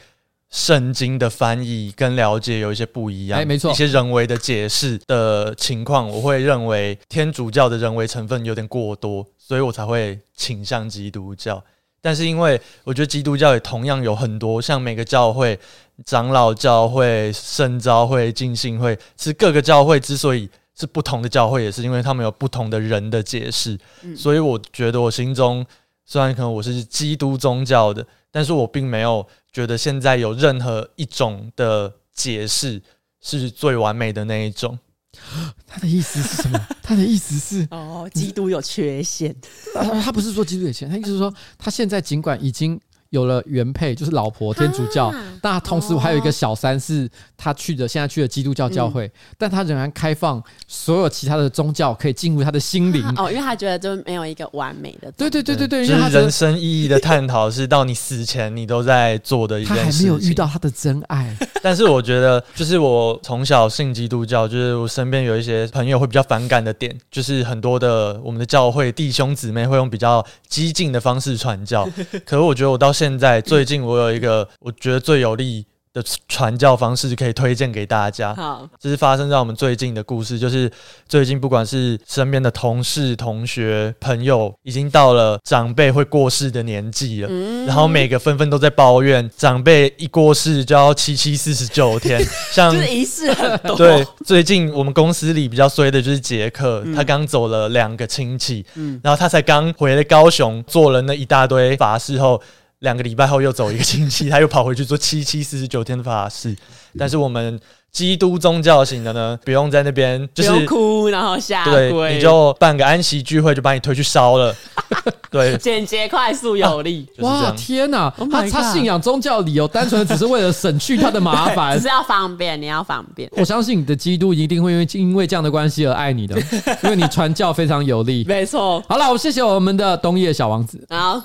[0.51, 11.63] 圣经的翻译跟了解有一些不一样，哎，没错，一些人为的解释的情况，我会认为天主教的人为成分有点过多，所以我才会倾向基督教。
[12.01, 15.61] 但是因为我觉得基督教也同样有很多，像每个教会、
[16.07, 20.49] 长老教会、圣召会、浸信会，其实各个教会之所以
[20.79, 23.79] 是不同的教会，也是因为他们有不同的人的解释。
[24.03, 25.65] 嗯，所以我觉得我心中
[26.05, 29.27] 虽然可能我是基督宗教的，但是我并没有。
[29.51, 32.81] 觉得现在有任何一种的解释
[33.21, 34.79] 是最完美的那一种，
[35.67, 36.67] 他的意思是什么？
[36.83, 39.35] 他的意思是哦，基督有缺陷。
[39.75, 42.79] 他不是说基督有缺陷，他意思是说他现在尽管已经。
[43.11, 45.11] 有了原配就是老婆天主教，
[45.43, 53.03] 那同时我还有一个小三是他去的，现在去的基督教教会，但他仍然开放所有其他的宗教可以进入他的心灵。
[53.17, 71.89] 哦，因为他觉得就没有一个完美的，对对对对对，就是人生意义的探讨是到你死前你都在做的一件事情，他还没有遇到他的真爱， 但是我觉得就是我从小信基督教，就是我身边有一些朋友会比较反感的点，就是很多的我们的教会弟兄姊妹会用比较激进的方式传教，
[72.27, 72.93] 可是我觉得我到。
[72.99, 78.35] 现在最近我有一个我觉得最有利的传教方式可以推荐给大家。
[78.35, 80.69] 好，这是发生在我们最近的故事，就是
[81.09, 92.21] 最近不管是身边的同事、同学、朋友，已经到了长辈会过世的年纪了，嗯、然后每个纷纷都在抱怨，长辈一过世就要七七四十九天，
[92.51, 93.77] 像就是仪式很多。
[93.77, 102.43] 对，最近我们公司里比较衰的就是杰克，嗯、他刚走了两个亲戚，嗯，然后他才刚回了高雄，做了那一大堆法事后。
[102.81, 106.57] 两个礼拜后又走一个星期，他又跑回去做七七四十九天的法事。
[106.99, 107.59] 但是我们
[107.91, 114.55] 基督宗教型的呢，不用在那边就是哭，然后下跪，对，你就办个安息聚会，就把你推去烧了。
[115.31, 117.07] 对，简洁、快速、有力。
[117.21, 118.11] 哇，天哪！
[118.31, 123.29] 他他信仰宗教理由，单纯的只是为了省去他的麻烦， 只是要方便，你要方便。
[123.33, 126.41] 我相信你的基督一定会因为因为这样的关系而爱你的，
[126.83, 128.25] 因为你传教非常有力。
[128.27, 128.83] 没错。
[128.89, 130.83] 好了，我谢谢我们的东野小王子。
[130.89, 131.21] 好，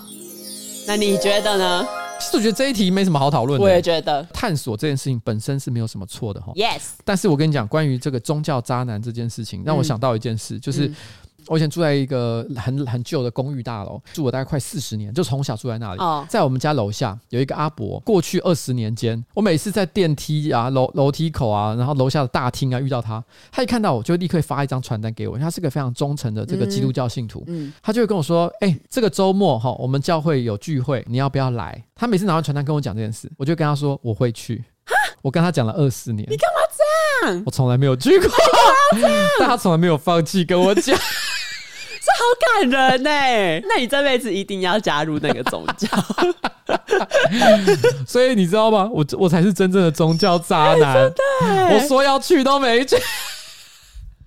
[0.86, 1.88] 那你觉得呢？
[2.20, 3.64] 其实我觉得这一题没什么好讨论的。
[3.64, 6.52] 我也觉得，探索这件事情本身是没有什么错的哈。
[6.56, 6.82] Yes。
[7.04, 10.92] 但是我跟你讲，关于这个宗教渣男这件事情，让我想到一件事，就是。
[11.48, 16.00] 我以前住在一个很很旧的公寓大楼，住了大概快四十年，就从小住在那里。
[16.00, 27.44] 哦，在我们家楼下有一个阿伯，过去二十年间，我每次在电梯啊、楼楼梯口啊，然后楼下的大厅啊遇到他，他一看到我就立刻发一张传单给我，他是个非常忠诚的这个基督教信徒。
[27.48, 34.64] 嗯，他就会跟我说：“哎、欸，这个周末哈，我们教会有聚会，你要不要来？”他每次拿完传单跟我讲这件事，我就跟他说：“我会去。”
[35.22, 37.44] 我跟他讲了二十年，你干嘛这样？
[37.46, 38.30] 我从来没有去过，
[39.40, 40.98] 但他从来没有放弃跟我讲。
[42.24, 43.10] 这好感人呢！
[43.68, 45.88] 那你这辈子一定要加入那个宗教。
[48.08, 48.90] 所以你知道吗？
[48.92, 51.12] 我我才是真正的宗教渣男。
[51.72, 52.96] 我说要去都没去。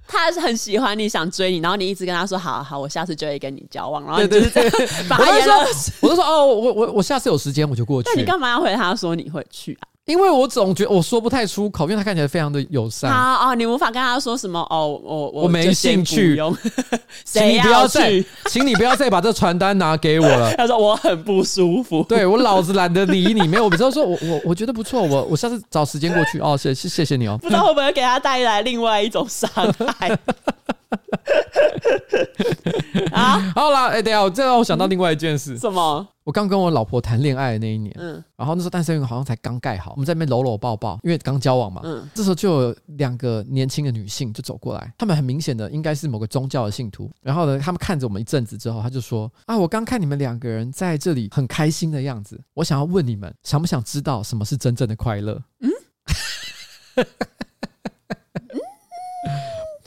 [0.09, 4.79] 他是很喜欢你，想追你，然后你一直跟他说：“好好，我下次就会跟你交往。”然后就是这个。
[5.19, 5.55] 我就说，
[6.01, 8.09] 我就说哦，我我我下次有时间我就过去。
[8.15, 9.89] 那你干嘛要回他说你会去啊？
[10.07, 13.11] 因为我总觉得我说不太出口，因为他看起来非常的友善。
[13.11, 16.41] 啊哦，你无法跟他说什么哦，我我我没兴趣。
[17.25, 20.55] 请你不要再，请你不要再把这传单拿给我了。
[20.57, 22.05] 他说我很不舒服。
[22.05, 23.65] 对，我老子懒得理你，没有。
[23.65, 26.39] 我比如说我我我觉得不错，我我下次找时间过去。
[26.39, 27.37] 哦，谢谢谢谢你哦。
[27.43, 29.51] 不知道会不会给他带来另外一种伤
[29.99, 30.17] 害。
[33.13, 35.57] 啊，好啦，哎、欸，等一下，这让我想到另外一件事。
[35.59, 36.07] 什么？
[36.25, 55.71] 我刚跟我老婆谈恋爱的那一年，嗯，然后那时候单身好像才刚盖好，我们在那边搂搂抱抱，因为刚交往嘛，嗯，这时候就有两个年轻的女性就走过来，她们很明显的应该是某个宗教的信徒，然后呢，他们看着我们一阵子之后，他就说：“啊，我刚看你们两个人在这里很开心的样子，我想要问你们，想不想知道什么是真正的快乐？”嗯。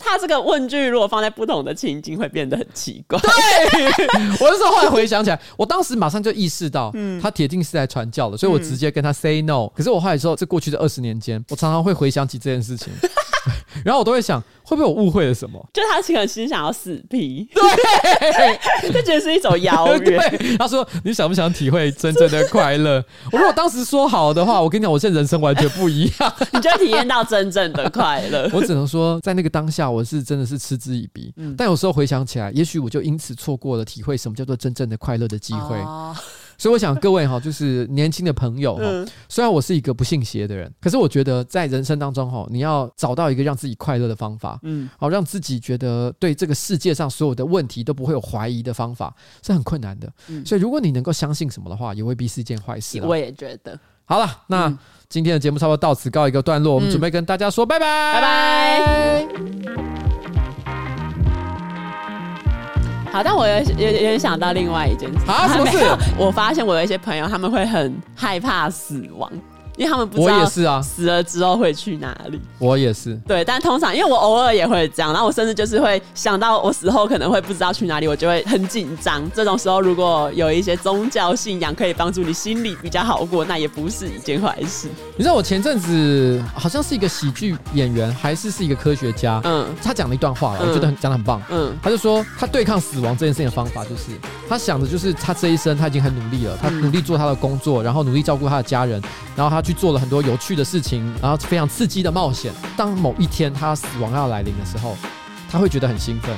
[0.09, 3.19] 他这个问句如果放在不同的情境，会变得很奇怪。
[3.19, 3.95] 对，
[4.41, 9.67] 我是说后来回想起来，我当时马上就意识到，嗯，他铁定是来传教的，所以我直接跟他 say no。
[9.75, 12.91] 可是我后来说，这过去的二十年间，我常常会回想起这件事情。
[13.85, 15.63] 然后我都会想，会不会我误会了什么？
[15.73, 20.57] 就他可能心想要死皮， 对， 就觉得是一种遥远。
[20.57, 28.49] 他说：“你想不想体会真正的快乐？”我如果当时说好的话，我跟你讲，我现在人生完全不一样，你就会体验到真正的快乐。
[28.53, 31.33] 我只能说，在那个当下，我是真的是嗤之以鼻。
[31.37, 35.77] 嗯，但有时候回想起来，也许我就因此错过了体会什么叫做真正的快乐的机会。
[35.77, 36.15] 哦
[36.59, 38.83] 所以我想各位哈，就是年轻的朋友哈，
[39.27, 50.11] 虽然我是一个不信邪的人，可是我觉得在人生当中哈，你要找到一个让自己快乐的方法，嗯，好让自己觉得对这个世界上所有的问题都不会有怀疑的方法是很困难的。
[50.45, 53.01] 所以如果你能够相信什么的话，也未必是一件坏事。
[53.01, 53.79] 我也觉得。
[54.03, 54.75] 好了，那
[55.07, 60.08] 今天的节目差不多到此告一个段落，我们准备跟大家说拜拜，拜拜。
[63.11, 65.77] 好，但我有有有点想到另外一件事啊，什么事？
[66.17, 69.29] 我发现我有一些朋友，他们会很害怕死亡。
[69.79, 72.37] 因为他们不知道，我也是啊，死了之后会去哪里？
[72.57, 73.15] 我也是。
[73.25, 79.23] 对，但通常因为我偶尔也会这样，然后我甚至就是会想到我死后可能会不知道去哪里，我就会很紧张。
[79.33, 84.89] 这种时候，如果有一些宗教信仰可以帮助你心里比较好过，那也不是一件坏事。
[85.15, 89.39] 你知道我前阵子好像是一个喜剧演员，还是是一个科学家？
[89.45, 91.41] 嗯，他讲了一段话，我觉得很讲的很棒。
[91.49, 94.11] 嗯，他就说他对抗死亡这件事情的方法，就是
[94.49, 99.01] 他想的就是他这一生他已经很努力了，他努力做他的工作，然后努力照顾他的家人，
[99.37, 102.51] 然后他去做了很多有趣的事情，然后非常刺激的冒险。
[102.75, 104.97] 当某一天他死亡要来临的时候，
[105.47, 106.35] 他会觉得很兴奋，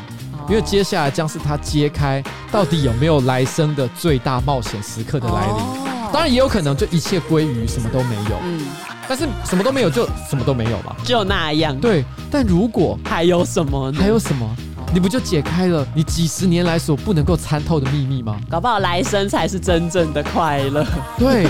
[0.49, 2.21] 因为接下来将是他揭开
[2.51, 6.11] 到底有没有来生的最大冒险时刻的来临。
[6.11, 8.37] 当然也有可能就一切归于什么都没有。
[8.43, 8.67] 嗯，
[9.07, 11.73] 但是什么都没有就什么都没有吧，就那样。
[11.79, 13.97] 对，但如果还有什么呢？
[14.01, 14.45] 还有什么？
[14.93, 18.37] 你不就解开了你几十年来所不能够参透的秘密吗？
[18.49, 20.85] 搞不好来生才是真正的快乐。
[21.17, 21.47] 对。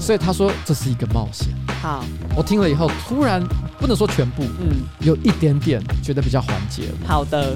[0.00, 1.48] 所以他说这是一个冒险。
[1.82, 2.04] 好，
[2.34, 3.42] 我听了以后，突然
[3.78, 7.06] 不能说全部，嗯，有一点点觉得比较缓解了。
[7.06, 7.54] 好的，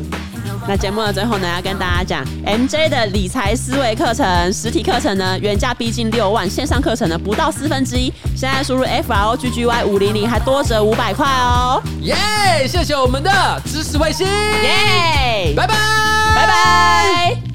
[0.66, 11.82] 那节目的最后呢，要跟大家讲，MJ 的理财思维课程实体课程呢，原价逼近六万，线上课程呢不到四分之一，现在输入 F R O G G Y 五零零还多折五百块哦。
[12.02, 12.14] 耶，
[12.68, 14.26] 谢谢我们的知识卫星。
[14.26, 15.74] 耶，拜拜，
[16.36, 17.47] 拜拜。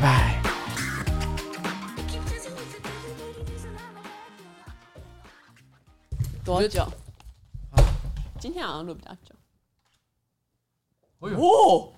[0.00, 0.42] 拜拜。
[6.42, 6.86] 多久？
[8.40, 9.34] 今天好像录比较久。
[11.36, 11.92] 哦。